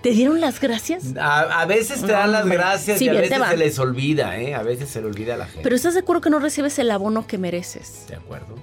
¿Te 0.02 0.12
dieron 0.12 0.42
las 0.42 0.60
gracias? 0.60 1.16
A, 1.18 1.62
a 1.62 1.66
veces 1.66 2.02
te 2.02 2.12
dan 2.12 2.32
las 2.32 2.44
Hombre, 2.44 2.58
gracias 2.58 2.98
sí, 2.98 3.06
y 3.06 3.10
a 3.10 3.14
veces 3.14 3.40
se 3.50 3.58
les 3.58 3.80
olvida, 3.80 4.40
¿eh? 4.40 4.56
A 4.56 4.64
veces 4.64 4.90
se 4.90 5.00
le 5.00 5.08
olvida 5.08 5.36
a 5.36 5.38
la 5.38 5.46
gente. 5.46 5.62
Pero 5.62 5.76
¿estás 5.76 5.94
de 5.94 6.00
acuerdo 6.00 6.22
que 6.22 6.30
no 6.32 6.40
recibes 6.40 6.80
el 6.80 6.90
abono 6.90 7.28
que 7.28 7.38
mereces? 7.38 8.06
De 8.08 8.16
acuerdo. 8.16 8.56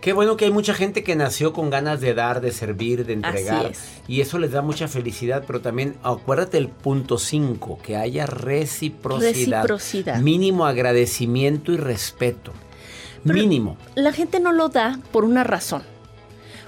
Qué 0.00 0.12
bueno 0.12 0.36
que 0.36 0.44
hay 0.44 0.50
mucha 0.50 0.74
gente 0.74 1.02
que 1.02 1.16
nació 1.16 1.52
con 1.52 1.70
ganas 1.70 2.00
de 2.00 2.12
dar, 2.12 2.40
de 2.42 2.52
servir, 2.52 3.06
de 3.06 3.14
entregar. 3.14 3.70
es. 3.70 4.02
Y 4.06 4.20
eso 4.20 4.38
les 4.38 4.52
da 4.52 4.60
mucha 4.60 4.86
felicidad, 4.86 5.44
pero 5.46 5.60
también 5.60 5.96
acuérdate 6.02 6.58
el 6.58 6.68
punto 6.68 7.16
5, 7.16 7.78
que 7.82 7.96
haya 7.96 8.26
reciprocidad. 8.26 9.62
Reciprocidad. 9.62 10.20
Mínimo 10.20 10.66
agradecimiento 10.66 11.72
y 11.72 11.78
respeto. 11.78 12.52
Mínimo. 13.24 13.78
La 13.94 14.12
gente 14.12 14.40
no 14.40 14.52
lo 14.52 14.68
da 14.68 14.98
por 15.10 15.24
una 15.24 15.42
razón. 15.42 15.82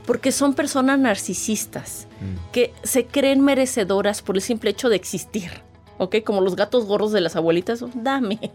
Porque 0.06 0.32
son 0.32 0.54
personas 0.54 0.98
narcisistas 0.98 2.05
Mm. 2.20 2.50
que 2.52 2.72
se 2.82 3.06
creen 3.06 3.40
merecedoras 3.40 4.22
por 4.22 4.36
el 4.36 4.42
simple 4.42 4.70
hecho 4.70 4.88
de 4.88 4.96
existir. 4.96 5.50
¿Ok? 5.98 6.16
Como 6.24 6.42
los 6.42 6.56
gatos 6.56 6.84
gordos 6.84 7.12
de 7.12 7.22
las 7.22 7.36
abuelitas. 7.36 7.82
Dame. 7.94 8.52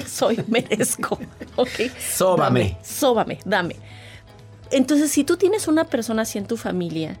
Soy, 0.06 0.42
merezco. 0.48 1.18
¿Ok? 1.56 1.90
Sóbame. 1.98 2.60
Dame, 2.60 2.78
sóbame, 2.82 3.38
dame. 3.44 3.76
Entonces, 4.70 5.12
si 5.12 5.22
tú 5.22 5.36
tienes 5.36 5.68
una 5.68 5.84
persona 5.84 6.22
así 6.22 6.38
en 6.38 6.46
tu 6.46 6.56
familia, 6.56 7.20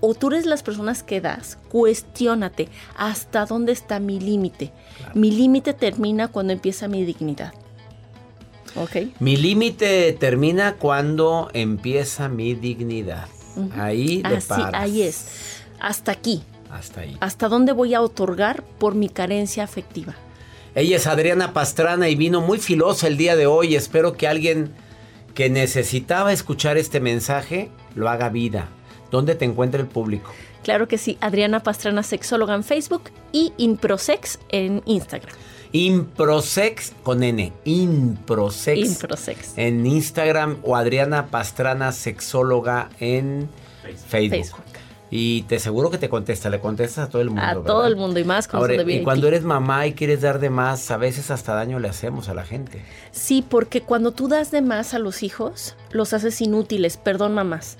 o 0.00 0.14
tú 0.14 0.28
eres 0.28 0.46
las 0.46 0.62
personas 0.62 1.02
que 1.02 1.20
das, 1.20 1.58
cuestiónate 1.70 2.68
hasta 2.96 3.46
dónde 3.46 3.72
está 3.72 4.00
mi 4.00 4.18
límite. 4.18 4.72
Mi 5.14 5.30
límite 5.30 5.72
termina 5.72 6.28
cuando 6.28 6.52
empieza 6.52 6.88
mi 6.88 7.04
dignidad. 7.04 7.54
¿Ok? 8.76 8.96
Mi 9.18 9.36
límite 9.36 10.12
termina 10.12 10.74
cuando 10.74 11.50
empieza 11.52 12.28
mi 12.28 12.54
dignidad. 12.54 13.28
Ahí 13.76 14.22
Así, 14.24 14.48
paras. 14.48 14.72
ahí 14.74 15.02
es. 15.02 15.26
Hasta 15.80 16.12
aquí. 16.12 16.42
Hasta 16.70 17.00
ahí. 17.02 17.16
¿Hasta 17.20 17.48
dónde 17.48 17.72
voy 17.72 17.94
a 17.94 18.00
otorgar 18.00 18.62
por 18.78 18.94
mi 18.94 19.08
carencia 19.08 19.64
afectiva? 19.64 20.14
Ella 20.74 20.96
es 20.96 21.06
Adriana 21.06 21.52
Pastrana 21.52 22.08
y 22.08 22.14
vino 22.14 22.40
muy 22.40 22.58
filosa 22.58 23.08
el 23.08 23.16
día 23.16 23.34
de 23.34 23.46
hoy. 23.46 23.74
Espero 23.74 24.16
que 24.16 24.28
alguien 24.28 24.72
que 25.34 25.50
necesitaba 25.50 26.32
escuchar 26.32 26.76
este 26.76 27.00
mensaje 27.00 27.70
lo 27.94 28.08
haga 28.08 28.28
vida. 28.28 28.68
¿Dónde 29.10 29.34
te 29.34 29.44
encuentra 29.44 29.80
el 29.80 29.88
público? 29.88 30.30
Claro 30.62 30.86
que 30.86 30.98
sí, 30.98 31.18
Adriana 31.20 31.60
Pastrana, 31.62 32.02
sexóloga 32.02 32.54
en 32.54 32.62
Facebook 32.62 33.04
y 33.32 33.52
Improsex 33.56 34.38
en 34.50 34.82
Instagram. 34.84 35.34
Improsex 35.72 36.92
con 37.02 37.22
N. 37.22 37.52
Improsex. 37.64 38.88
Improsex. 38.88 39.52
En 39.56 39.86
Instagram 39.86 40.58
o 40.62 40.76
Adriana 40.76 41.26
Pastrana 41.26 41.92
Sexóloga 41.92 42.90
en 42.98 43.48
Facebook. 44.08 44.30
Facebook. 44.30 44.64
Y 45.12 45.42
te 45.42 45.56
aseguro 45.56 45.90
que 45.90 45.98
te 45.98 46.08
contesta, 46.08 46.50
le 46.50 46.60
contestas 46.60 47.08
a 47.08 47.10
todo 47.10 47.20
el 47.20 47.30
mundo. 47.30 47.42
A 47.42 47.54
¿verdad? 47.54 47.64
todo 47.64 47.86
el 47.86 47.96
mundo 47.96 48.20
y 48.20 48.24
más 48.24 48.46
con 48.46 48.60
Ahora, 48.60 48.74
y 48.82 49.02
cuando 49.02 49.26
eres 49.26 49.42
mamá 49.42 49.86
y 49.86 49.94
quieres 49.94 50.20
dar 50.20 50.38
de 50.38 50.50
más, 50.50 50.88
a 50.92 50.96
veces 50.96 51.32
hasta 51.32 51.54
daño 51.54 51.80
le 51.80 51.88
hacemos 51.88 52.28
a 52.28 52.34
la 52.34 52.44
gente. 52.44 52.84
Sí, 53.10 53.44
porque 53.46 53.80
cuando 53.80 54.12
tú 54.12 54.28
das 54.28 54.52
de 54.52 54.62
más 54.62 54.94
a 54.94 55.00
los 55.00 55.24
hijos, 55.24 55.74
los 55.90 56.12
haces 56.12 56.40
inútiles, 56.40 56.96
perdón 56.96 57.34
mamás. 57.34 57.76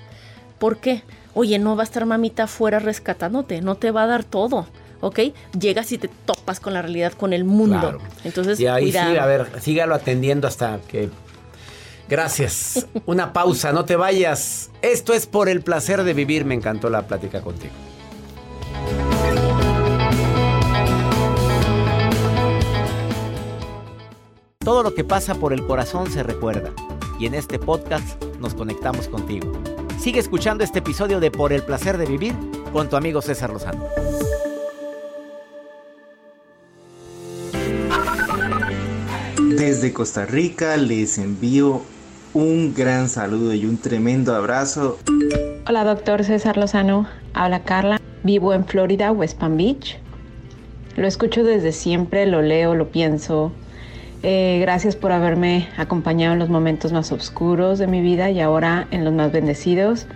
¿Por 0.59 0.77
qué? 0.77 1.03
Oye, 1.33 1.57
no 1.57 1.77
va 1.77 1.83
a 1.83 1.85
estar 1.85 2.05
mamita 2.05 2.43
afuera 2.43 2.79
rescatándote, 2.79 3.61
no 3.61 3.75
te 3.75 3.91
va 3.91 4.03
a 4.03 4.07
dar 4.07 4.25
todo, 4.25 4.67
¿ok? 5.01 5.19
Llegas 5.59 5.91
y 5.91 5.97
te 5.97 6.07
topas 6.07 6.59
con 6.59 6.73
la 6.73 6.81
realidad, 6.81 7.13
con 7.13 7.33
el 7.33 7.43
mundo. 7.43 7.79
Claro. 7.79 7.99
Entonces, 8.23 8.59
Y 8.59 8.67
ahí 8.67 8.85
cuidado. 8.85 9.11
sí, 9.11 9.17
a 9.17 9.25
ver, 9.25 9.47
sígalo 9.61 9.95
atendiendo 9.95 10.47
hasta 10.47 10.79
que... 10.87 11.09
Gracias. 12.07 12.85
Una 13.05 13.33
pausa, 13.33 13.71
no 13.71 13.85
te 13.85 13.95
vayas. 13.95 14.69
Esto 14.81 15.13
es 15.13 15.25
por 15.27 15.47
el 15.49 15.61
placer 15.61 16.03
de 16.03 16.13
vivir. 16.13 16.43
Me 16.45 16.55
encantó 16.55 16.89
la 16.89 17.07
plática 17.07 17.41
contigo. 17.41 17.73
Todo 24.59 24.83
lo 24.83 24.93
que 24.93 25.03
pasa 25.03 25.35
por 25.35 25.53
el 25.53 25.65
corazón 25.65 26.11
se 26.11 26.23
recuerda. 26.23 26.71
Y 27.19 27.25
en 27.25 27.33
este 27.33 27.59
podcast 27.59 28.21
nos 28.39 28.53
conectamos 28.53 29.07
contigo. 29.07 29.51
Sigue 29.99 30.19
escuchando 30.19 30.63
este 30.63 30.79
episodio 30.79 31.19
de 31.19 31.31
Por 31.31 31.53
el 31.53 31.63
placer 31.63 31.97
de 31.97 32.05
vivir 32.05 32.35
con 32.73 32.89
tu 32.89 32.95
amigo 32.95 33.21
César 33.21 33.51
Lozano. 33.51 33.85
Desde 39.61 39.93
Costa 39.93 40.25
Rica 40.25 40.75
les 40.75 41.19
envío 41.19 41.83
un 42.33 42.73
gran 42.73 43.07
saludo 43.07 43.53
y 43.53 43.65
un 43.65 43.77
tremendo 43.77 44.33
abrazo. 44.33 44.97
Hola, 45.67 45.83
doctor 45.83 46.23
César 46.23 46.57
Lozano. 46.57 47.07
Habla 47.35 47.59
Carla. 47.59 48.01
Vivo 48.23 48.55
en 48.55 48.65
Florida, 48.65 49.11
West 49.11 49.37
Palm 49.37 49.57
Beach. 49.57 49.99
Lo 50.95 51.05
escucho 51.05 51.43
desde 51.43 51.73
siempre, 51.73 52.25
lo 52.25 52.41
leo, 52.41 52.73
lo 52.73 52.87
pienso. 52.87 53.51
Eh, 54.23 54.57
gracias 54.61 54.95
por 54.95 55.11
haberme 55.11 55.69
acompañado 55.77 56.33
en 56.33 56.39
los 56.39 56.49
momentos 56.49 56.91
más 56.91 57.11
oscuros 57.11 57.77
de 57.77 57.85
mi 57.85 58.01
vida 58.01 58.31
y 58.31 58.41
ahora 58.41 58.87
en 58.89 59.05
los 59.05 59.13
más 59.13 59.31
bendecidos. 59.31 60.07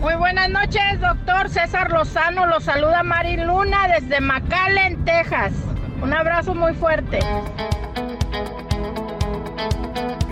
Muy 0.00 0.14
buenas 0.14 0.48
noches, 0.50 1.00
doctor 1.00 1.48
César 1.48 1.90
Lozano. 1.90 2.46
Lo 2.46 2.60
saluda 2.60 3.02
Mari 3.02 3.38
Luna 3.38 3.88
desde 3.88 4.20
McAllen, 4.20 5.04
Texas. 5.04 5.52
Un 6.00 6.12
abrazo 6.12 6.54
muy 6.54 6.74
fuerte. 6.74 7.18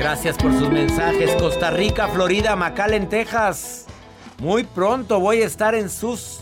Gracias 0.01 0.39
por 0.39 0.59
sus 0.59 0.71
mensajes. 0.71 1.31
Costa 1.37 1.71
Rica, 1.71 2.09
Florida, 2.09 2.57
McAllen, 2.57 3.07
Texas. 3.11 3.85
Muy 4.39 4.65
pronto 4.65 5.21
voy 5.21 5.43
a 5.43 5.47
estar 5.47 5.75
en 5.75 5.91
sus... 5.91 6.41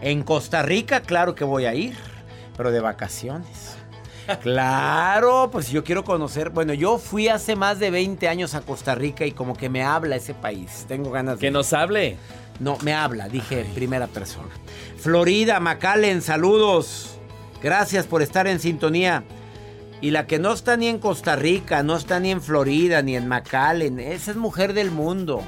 En 0.00 0.24
Costa 0.24 0.62
Rica, 0.62 1.00
claro 1.00 1.36
que 1.36 1.44
voy 1.44 1.64
a 1.64 1.74
ir, 1.74 1.96
pero 2.56 2.72
de 2.72 2.80
vacaciones. 2.80 3.76
Claro, 4.42 5.48
pues 5.52 5.70
yo 5.70 5.84
quiero 5.84 6.02
conocer. 6.02 6.50
Bueno, 6.50 6.74
yo 6.74 6.98
fui 6.98 7.28
hace 7.28 7.54
más 7.54 7.78
de 7.78 7.92
20 7.92 8.26
años 8.26 8.56
a 8.56 8.62
Costa 8.62 8.96
Rica 8.96 9.24
y 9.24 9.30
como 9.30 9.56
que 9.56 9.68
me 9.68 9.84
habla 9.84 10.16
ese 10.16 10.34
país. 10.34 10.86
Tengo 10.88 11.12
ganas 11.12 11.36
de. 11.36 11.46
Que 11.46 11.52
nos 11.52 11.72
hable. 11.72 12.16
No, 12.58 12.78
me 12.82 12.92
habla, 12.92 13.28
dije 13.28 13.60
en 13.60 13.72
primera 13.74 14.08
persona. 14.08 14.50
Florida, 14.98 15.60
McAllen, 15.60 16.20
saludos. 16.20 17.20
Gracias 17.62 18.06
por 18.06 18.22
estar 18.22 18.48
en 18.48 18.58
sintonía. 18.58 19.22
Y 20.00 20.10
la 20.10 20.26
que 20.26 20.38
no 20.38 20.52
está 20.52 20.76
ni 20.76 20.88
en 20.88 20.98
Costa 20.98 21.36
Rica, 21.36 21.82
no 21.82 21.96
está 21.96 22.20
ni 22.20 22.30
en 22.30 22.42
Florida, 22.42 23.00
ni 23.02 23.16
en 23.16 23.28
McAllen, 23.28 23.98
esa 23.98 24.32
es 24.32 24.36
mujer 24.36 24.74
del 24.74 24.90
mundo. 24.90 25.42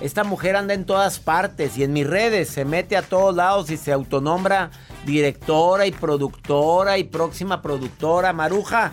Esta 0.00 0.22
mujer 0.22 0.54
anda 0.54 0.74
en 0.74 0.84
todas 0.84 1.18
partes 1.18 1.76
y 1.76 1.82
en 1.82 1.92
mis 1.92 2.06
redes 2.06 2.48
se 2.48 2.64
mete 2.64 2.96
a 2.96 3.02
todos 3.02 3.34
lados 3.34 3.68
y 3.70 3.76
se 3.76 3.92
autonombra 3.92 4.70
directora 5.04 5.86
y 5.86 5.90
productora 5.90 6.98
y 6.98 7.04
próxima 7.04 7.60
productora. 7.60 8.32
Maruja, 8.32 8.92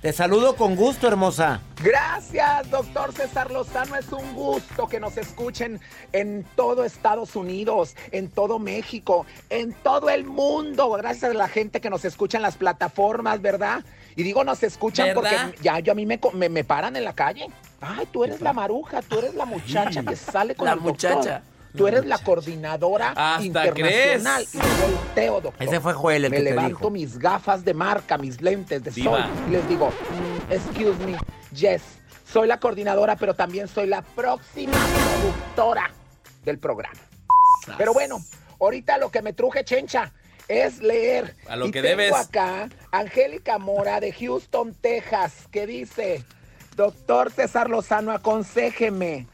te 0.00 0.12
saludo 0.14 0.56
con 0.56 0.74
gusto, 0.74 1.06
hermosa. 1.06 1.60
Gracias, 1.82 2.70
doctor 2.70 3.12
César 3.12 3.50
Lozano. 3.50 3.96
Es 3.96 4.10
un 4.10 4.32
gusto 4.32 4.86
que 4.86 5.00
nos 5.00 5.18
escuchen 5.18 5.80
en 6.12 6.46
todo 6.56 6.84
Estados 6.84 7.36
Unidos, 7.36 7.94
en 8.12 8.30
todo 8.30 8.58
México, 8.58 9.26
en 9.50 9.72
todo 9.72 10.08
el 10.08 10.24
mundo. 10.24 10.88
Gracias 10.92 11.32
a 11.32 11.34
la 11.34 11.48
gente 11.48 11.80
que 11.80 11.90
nos 11.90 12.06
escucha 12.06 12.38
en 12.38 12.42
las 12.42 12.56
plataformas, 12.56 13.42
¿verdad? 13.42 13.84
Y 14.18 14.24
digo, 14.24 14.42
nos 14.42 14.60
escuchan 14.64 15.06
¿Verdad? 15.14 15.22
porque 15.46 15.62
ya 15.62 15.78
yo 15.78 15.92
a 15.92 15.94
mí 15.94 16.04
me, 16.04 16.18
me, 16.34 16.48
me 16.48 16.64
paran 16.64 16.96
en 16.96 17.04
la 17.04 17.12
calle. 17.14 17.46
Ay, 17.80 18.04
tú 18.10 18.24
eres 18.24 18.40
la 18.40 18.52
maruja, 18.52 19.00
tú 19.00 19.20
eres 19.20 19.32
la 19.36 19.44
muchacha 19.44 20.02
que 20.02 20.16
sale 20.16 20.56
con 20.56 20.66
La 20.66 20.72
el 20.72 20.82
doctor. 20.82 21.14
muchacha. 21.18 21.42
Tú 21.76 21.86
eres 21.86 22.04
la 22.04 22.18
coordinadora 22.18 23.10
Hasta 23.10 23.44
internacional. 23.44 24.44
crees. 24.50 24.54
Y 24.54 24.58
yo 24.58 24.88
volteo, 24.88 25.40
doctor. 25.40 25.62
Ese 25.68 25.78
fue 25.78 25.92
Joel 25.92 26.24
el 26.24 26.30
me 26.32 26.36
que 26.38 26.42
te 26.42 26.50
levanto 26.50 26.76
dijo. 26.78 26.90
mis 26.90 27.16
gafas 27.16 27.64
de 27.64 27.74
marca, 27.74 28.18
mis 28.18 28.40
lentes 28.42 28.82
de 28.82 28.90
Diva. 28.90 29.18
sol 29.18 29.30
y 29.46 29.50
les 29.52 29.68
digo, 29.68 29.88
"Mm, 29.90 30.52
excuse 30.52 30.98
me, 31.06 31.16
yes, 31.54 31.82
soy 32.28 32.48
la 32.48 32.58
coordinadora, 32.58 33.14
pero 33.14 33.34
también 33.34 33.68
soy 33.68 33.86
la 33.86 34.02
próxima 34.02 34.72
productora 34.72 35.92
del 36.44 36.58
programa. 36.58 36.98
Pero 37.76 37.92
bueno, 37.92 38.18
ahorita 38.60 38.98
lo 38.98 39.10
que 39.12 39.22
me 39.22 39.32
truje, 39.32 39.62
chencha, 39.64 40.10
es 40.48 40.80
leer. 40.80 41.36
A 41.48 41.56
lo 41.56 41.66
Y 41.66 41.70
que 41.70 41.82
tengo 41.82 41.96
debes. 41.96 42.14
acá 42.14 42.68
Angélica 42.90 43.58
Mora 43.58 44.00
de 44.00 44.12
Houston, 44.12 44.74
Texas, 44.74 45.46
que 45.50 45.66
dice, 45.66 46.24
doctor 46.76 47.30
César 47.30 47.70
Lozano, 47.70 48.12
aconséjeme. 48.12 49.26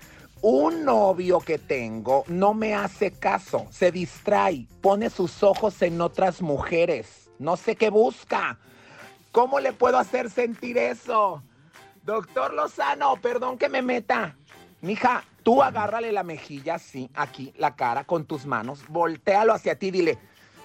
Un 0.42 0.84
novio 0.84 1.40
que 1.40 1.58
tengo 1.58 2.24
no 2.28 2.52
me 2.52 2.74
hace 2.74 3.10
caso, 3.12 3.66
se 3.70 3.90
distrae, 3.90 4.66
pone 4.82 5.08
sus 5.08 5.42
ojos 5.42 5.80
en 5.80 5.98
otras 6.02 6.42
mujeres, 6.42 7.30
no 7.38 7.56
sé 7.56 7.76
qué 7.76 7.88
busca. 7.88 8.58
¿Cómo 9.32 9.58
le 9.58 9.72
puedo 9.72 9.96
hacer 9.96 10.28
sentir 10.28 10.76
eso? 10.76 11.42
Doctor 12.02 12.52
Lozano, 12.52 13.16
perdón 13.22 13.56
que 13.56 13.70
me 13.70 13.80
meta. 13.80 14.36
Mija, 14.82 15.24
tú 15.42 15.62
agárrale 15.62 16.12
la 16.12 16.22
mejilla, 16.24 16.78
sí, 16.78 17.08
aquí, 17.14 17.54
la 17.56 17.74
cara, 17.74 18.04
con 18.04 18.26
tus 18.26 18.44
manos, 18.44 18.86
voltealo 18.88 19.54
hacia 19.54 19.78
ti, 19.78 19.90
dile, 19.90 20.18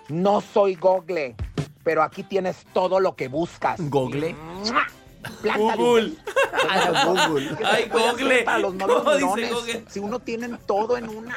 no 0.10 0.42
soy 0.42 0.76
Google, 0.76 1.36
pero 1.84 2.04
aquí 2.04 2.24
tienes 2.24 2.66
todo 2.74 3.00
lo 3.00 3.16
que 3.16 3.28
buscas. 3.28 3.80
¿Google? 3.90 4.36
Google. 5.56 6.14
Ay, 6.70 6.82
Google. 7.06 7.50
¿Qué 7.50 7.56
se 7.58 7.66
Ay, 7.66 7.90
Google. 7.90 8.44
Para 8.44 8.60
los 8.60 8.74
¿Cómo 8.74 9.14
dice? 9.14 9.54
Google? 9.54 9.86
Si 9.90 10.00
uno 10.00 10.20
tiene 10.20 10.50
todo 10.66 10.98
en 10.98 11.10
una. 11.10 11.36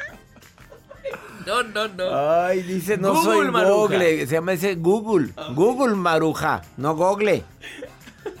No, 1.45 1.63
no, 1.63 1.87
no. 1.89 2.41
Ay, 2.45 2.61
dice, 2.61 2.97
no 2.97 3.13
Google, 3.13 3.23
soy 3.23 3.51
Maruja. 3.51 3.73
Google. 3.75 4.27
Se 4.27 4.33
llama 4.33 4.51
dice 4.53 4.75
Google. 4.75 5.33
Google, 5.53 5.95
Maruja, 5.95 6.61
no 6.77 6.95
Google. 6.95 7.43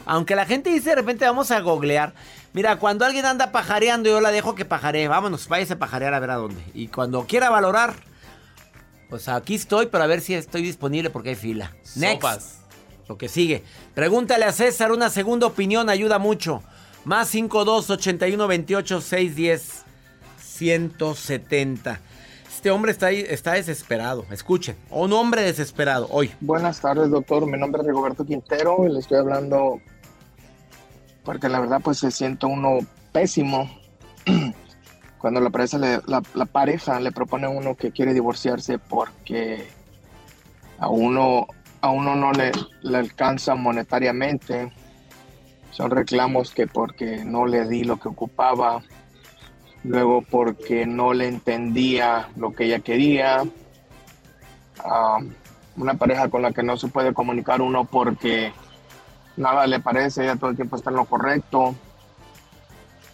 Aunque 0.05 0.35
la 0.35 0.45
gente 0.45 0.69
dice 0.69 0.91
de 0.91 0.95
repente 0.95 1.25
vamos 1.25 1.51
a 1.51 1.59
googlear. 1.59 2.13
Mira, 2.53 2.77
cuando 2.77 3.05
alguien 3.05 3.25
anda 3.25 3.51
pajareando, 3.51 4.09
yo 4.09 4.21
la 4.21 4.31
dejo 4.31 4.55
que 4.55 4.63
pajaree. 4.63 5.07
Vámonos, 5.07 5.47
váyase 5.47 5.73
a 5.73 5.79
pajarear 5.79 6.13
a 6.13 6.19
ver 6.19 6.29
a 6.31 6.35
dónde. 6.35 6.63
Y 6.73 6.87
cuando 6.87 7.25
quiera 7.25 7.49
valorar, 7.49 7.95
pues 9.13 9.29
aquí 9.29 9.53
estoy, 9.53 9.85
pero 9.91 10.03
a 10.03 10.07
ver 10.07 10.21
si 10.21 10.33
estoy 10.33 10.63
disponible 10.63 11.11
porque 11.11 11.29
hay 11.29 11.35
fila. 11.35 11.71
Next. 11.97 12.13
Sopas. 12.23 12.57
Lo 13.07 13.15
que 13.15 13.29
sigue. 13.29 13.63
Pregúntale 13.93 14.43
a 14.43 14.51
César 14.51 14.91
una 14.91 15.11
segunda 15.11 15.45
opinión, 15.45 15.87
ayuda 15.87 16.17
mucho. 16.17 16.63
Más 17.05 17.27
52 17.27 17.91
81 17.91 18.47
28 18.47 19.01
610 19.01 19.83
170. 20.41 21.99
Este 22.49 22.71
hombre 22.71 22.91
está, 22.91 23.05
ahí- 23.05 23.23
está 23.29 23.53
desesperado. 23.53 24.25
Escuchen. 24.31 24.75
Un 24.89 25.13
hombre 25.13 25.43
desesperado 25.43 26.07
hoy. 26.09 26.31
Buenas 26.41 26.79
tardes, 26.81 27.11
doctor. 27.11 27.45
Mi 27.45 27.59
nombre 27.59 27.81
es 27.83 27.87
Rigoberto 27.87 28.25
Quintero 28.25 28.87
y 28.87 28.93
le 28.93 28.97
estoy 28.99 29.19
hablando 29.19 29.79
porque 31.23 31.49
la 31.49 31.59
verdad 31.59 31.81
pues 31.83 31.99
se 31.99 32.09
siente 32.09 32.47
uno 32.47 32.79
pésimo 33.11 33.69
cuando 35.23 35.39
la 35.39 35.51
pareja, 35.51 35.77
le, 35.77 36.01
la, 36.05 36.21
la 36.33 36.45
pareja 36.45 36.99
le 36.99 37.13
propone 37.13 37.45
a 37.45 37.49
uno 37.49 37.75
que 37.75 37.93
quiere 37.93 38.13
divorciarse 38.13 38.77
porque 38.77 39.69
a 40.79 40.89
uno, 40.89 41.47
a 41.79 41.91
uno 41.91 42.13
no 42.13 42.33
le, 42.33 42.51
alcanza 42.93 43.55
monetariamente. 43.55 44.73
Son 45.71 45.91
reclamos 45.91 46.51
que 46.51 46.67
porque 46.67 47.23
no 47.23 47.45
le 47.45 47.65
di 47.69 47.85
lo 47.85 48.01
que 48.01 48.09
ocupaba, 48.09 48.83
luego 49.85 50.23
porque 50.23 50.85
no 50.85 51.13
le 51.13 51.29
entendía 51.29 52.27
lo 52.35 52.53
que 52.53 52.65
ella 52.65 52.79
quería. 52.79 53.45
Una 55.77 55.93
pareja 55.93 56.29
con 56.29 56.41
la 56.41 56.51
que 56.51 56.63
no 56.63 56.75
se 56.75 56.89
puede 56.89 57.13
comunicar 57.13 57.61
uno 57.61 57.85
porque 57.85 58.51
nada 59.37 59.67
le 59.67 59.79
parece, 59.79 60.23
ella 60.23 60.35
todo 60.35 60.49
el 60.49 60.57
tiempo 60.57 60.75
está 60.75 60.89
en 60.89 60.97
lo 60.97 61.05
correcto, 61.05 61.75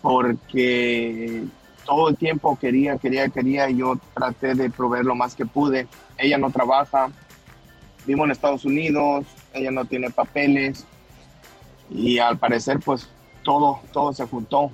porque 0.02 1.46
todo 1.90 2.10
el 2.10 2.18
tiempo 2.18 2.56
quería, 2.56 3.00
quería, 3.00 3.30
quería, 3.30 3.68
y 3.68 3.78
yo 3.78 3.98
traté 4.14 4.54
de 4.54 4.70
proveer 4.70 5.06
lo 5.06 5.16
más 5.16 5.34
que 5.34 5.48
pude. 5.48 5.88
Ella 6.20 6.38
no 6.38 6.52
trabaja, 6.52 7.10
vivo 8.06 8.26
en 8.26 8.32
Estados 8.32 8.64
Unidos, 8.64 9.26
ella 9.54 9.72
no 9.72 9.86
tiene 9.86 10.12
papeles, 10.12 10.86
y 11.90 12.20
al 12.20 12.38
parecer 12.38 12.80
pues 12.80 13.10
todo, 13.44 13.80
todo 13.92 14.14
se 14.14 14.28
juntó. 14.28 14.70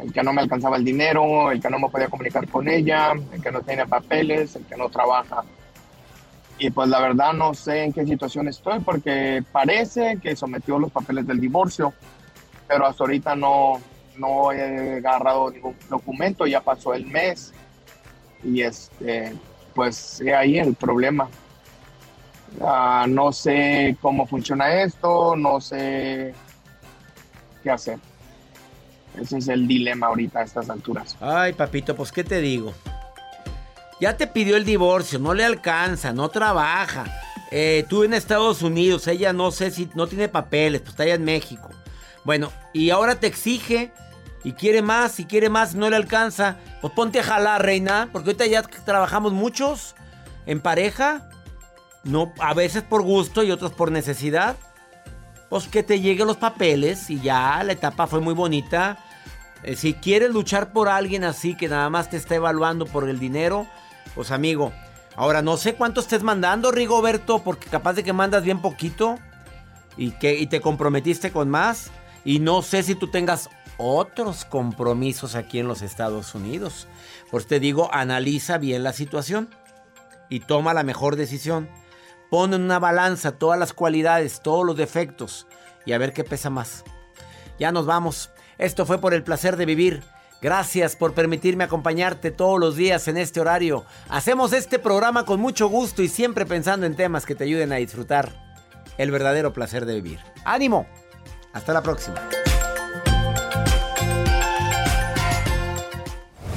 El 0.00 0.12
que 0.12 0.24
no 0.24 0.32
me 0.32 0.42
alcanzaba 0.42 0.76
el 0.76 0.84
dinero, 0.84 1.52
el 1.52 1.60
que 1.60 1.70
no 1.70 1.78
me 1.78 1.88
podía 1.88 2.08
comunicar 2.08 2.48
con 2.48 2.68
ella, 2.68 3.12
el 3.32 3.40
que 3.40 3.52
no 3.52 3.60
tiene 3.60 3.86
papeles, 3.86 4.56
el 4.56 4.64
que 4.64 4.76
no 4.76 4.88
trabaja. 4.88 5.44
Y 6.58 6.70
pues 6.70 6.88
la 6.88 7.00
verdad 7.00 7.32
no 7.32 7.54
sé 7.54 7.84
en 7.84 7.92
qué 7.92 8.04
situación 8.04 8.48
estoy 8.48 8.80
porque 8.80 9.44
parece 9.52 10.18
que 10.20 10.34
sometió 10.34 10.80
los 10.80 10.90
papeles 10.90 11.28
del 11.28 11.38
divorcio, 11.38 11.94
pero 12.66 12.86
hasta 12.86 13.04
ahorita 13.04 13.36
no, 13.36 13.80
no 14.18 14.52
he 14.52 14.98
agarrado 14.98 15.50
ningún 15.50 15.76
documento, 15.88 16.46
ya 16.46 16.60
pasó 16.60 16.94
el 16.94 17.06
mes 17.06 17.52
y 18.42 18.62
este, 18.62 19.34
pues 19.74 20.20
he 20.20 20.34
ahí 20.34 20.58
el 20.58 20.74
problema. 20.74 21.28
Ah, 22.60 23.06
no 23.08 23.32
sé 23.32 23.96
cómo 24.00 24.26
funciona 24.26 24.82
esto, 24.82 25.36
no 25.36 25.60
sé 25.60 26.34
qué 27.62 27.70
hacer. 27.70 27.98
Ese 29.20 29.38
es 29.38 29.48
el 29.48 29.66
dilema 29.66 30.08
ahorita 30.08 30.40
a 30.40 30.42
estas 30.42 30.68
alturas. 30.70 31.16
Ay, 31.20 31.52
papito, 31.52 31.96
pues 31.96 32.12
¿qué 32.12 32.22
te 32.22 32.40
digo? 32.40 32.72
Ya 34.00 34.16
te 34.16 34.26
pidió 34.26 34.56
el 34.56 34.64
divorcio, 34.64 35.18
no 35.18 35.32
le 35.32 35.44
alcanza, 35.44 36.12
no 36.12 36.28
trabaja. 36.28 37.06
Eh, 37.50 37.84
tú 37.88 38.04
en 38.04 38.12
Estados 38.12 38.62
Unidos, 38.62 39.06
ella 39.06 39.32
no 39.32 39.50
sé 39.50 39.70
si 39.70 39.88
no 39.94 40.06
tiene 40.06 40.28
papeles, 40.28 40.82
pues 40.82 40.90
está 40.90 41.04
allá 41.04 41.14
en 41.14 41.24
México. 41.24 41.68
Bueno, 42.24 42.52
y 42.72 42.90
ahora 42.90 43.14
te 43.20 43.26
exige 43.26 43.92
y 44.46 44.52
quiere 44.52 44.80
más, 44.80 45.18
y 45.18 45.24
quiere 45.24 45.50
más, 45.50 45.74
no 45.74 45.90
le 45.90 45.96
alcanza. 45.96 46.54
Pues 46.80 46.92
ponte 46.92 47.18
a 47.18 47.24
jalar, 47.24 47.64
reina, 47.64 48.10
porque 48.12 48.28
ahorita 48.28 48.46
ya 48.46 48.62
trabajamos 48.62 49.32
muchos 49.32 49.96
en 50.46 50.60
pareja. 50.60 51.28
No, 52.04 52.32
a 52.38 52.54
veces 52.54 52.84
por 52.84 53.02
gusto 53.02 53.42
y 53.42 53.50
otros 53.50 53.72
por 53.72 53.90
necesidad. 53.90 54.54
Pues 55.50 55.66
que 55.66 55.82
te 55.82 55.98
lleguen 55.98 56.28
los 56.28 56.36
papeles 56.36 57.10
y 57.10 57.20
ya, 57.20 57.60
la 57.64 57.72
etapa 57.72 58.06
fue 58.06 58.20
muy 58.20 58.34
bonita. 58.34 59.04
Eh, 59.64 59.74
si 59.74 59.94
quieres 59.94 60.30
luchar 60.30 60.72
por 60.72 60.88
alguien 60.88 61.24
así 61.24 61.56
que 61.56 61.66
nada 61.66 61.90
más 61.90 62.08
te 62.08 62.16
está 62.16 62.36
evaluando 62.36 62.86
por 62.86 63.08
el 63.08 63.18
dinero, 63.18 63.66
pues 64.14 64.30
amigo. 64.30 64.72
Ahora 65.16 65.42
no 65.42 65.56
sé 65.56 65.74
cuánto 65.74 66.00
estés 66.00 66.22
mandando, 66.22 66.70
Rigoberto, 66.70 67.42
porque 67.42 67.68
capaz 67.68 67.94
de 67.94 68.04
que 68.04 68.12
mandas 68.12 68.44
bien 68.44 68.62
poquito 68.62 69.18
y 69.96 70.12
que 70.12 70.38
y 70.38 70.46
te 70.46 70.60
comprometiste 70.60 71.32
con 71.32 71.50
más. 71.50 71.90
Y 72.24 72.38
no 72.38 72.62
sé 72.62 72.84
si 72.84 72.94
tú 72.94 73.08
tengas 73.10 73.50
otros 73.78 74.44
compromisos 74.44 75.34
aquí 75.34 75.58
en 75.58 75.68
los 75.68 75.82
Estados 75.82 76.34
Unidos. 76.34 76.86
Pues 77.30 77.46
te 77.46 77.60
digo, 77.60 77.92
analiza 77.92 78.58
bien 78.58 78.82
la 78.82 78.92
situación 78.92 79.48
y 80.28 80.40
toma 80.40 80.74
la 80.74 80.82
mejor 80.82 81.16
decisión. 81.16 81.68
Pon 82.30 82.54
en 82.54 82.62
una 82.62 82.78
balanza 82.78 83.32
todas 83.32 83.58
las 83.58 83.72
cualidades, 83.72 84.40
todos 84.42 84.66
los 84.66 84.76
defectos 84.76 85.46
y 85.84 85.92
a 85.92 85.98
ver 85.98 86.12
qué 86.12 86.24
pesa 86.24 86.50
más. 86.50 86.84
Ya 87.58 87.72
nos 87.72 87.86
vamos. 87.86 88.30
Esto 88.58 88.86
fue 88.86 88.98
por 88.98 89.14
el 89.14 89.22
placer 89.22 89.56
de 89.56 89.66
vivir. 89.66 90.02
Gracias 90.42 90.96
por 90.96 91.14
permitirme 91.14 91.64
acompañarte 91.64 92.30
todos 92.30 92.60
los 92.60 92.76
días 92.76 93.08
en 93.08 93.16
este 93.16 93.40
horario. 93.40 93.84
Hacemos 94.08 94.52
este 94.52 94.78
programa 94.78 95.24
con 95.24 95.40
mucho 95.40 95.68
gusto 95.68 96.02
y 96.02 96.08
siempre 96.08 96.44
pensando 96.44 96.84
en 96.84 96.96
temas 96.96 97.24
que 97.24 97.34
te 97.34 97.44
ayuden 97.44 97.72
a 97.72 97.76
disfrutar 97.76 98.32
el 98.98 99.10
verdadero 99.10 99.52
placer 99.52 99.86
de 99.86 99.94
vivir. 99.94 100.20
¡Ánimo! 100.44 100.86
Hasta 101.52 101.72
la 101.72 101.82
próxima. 101.82 102.20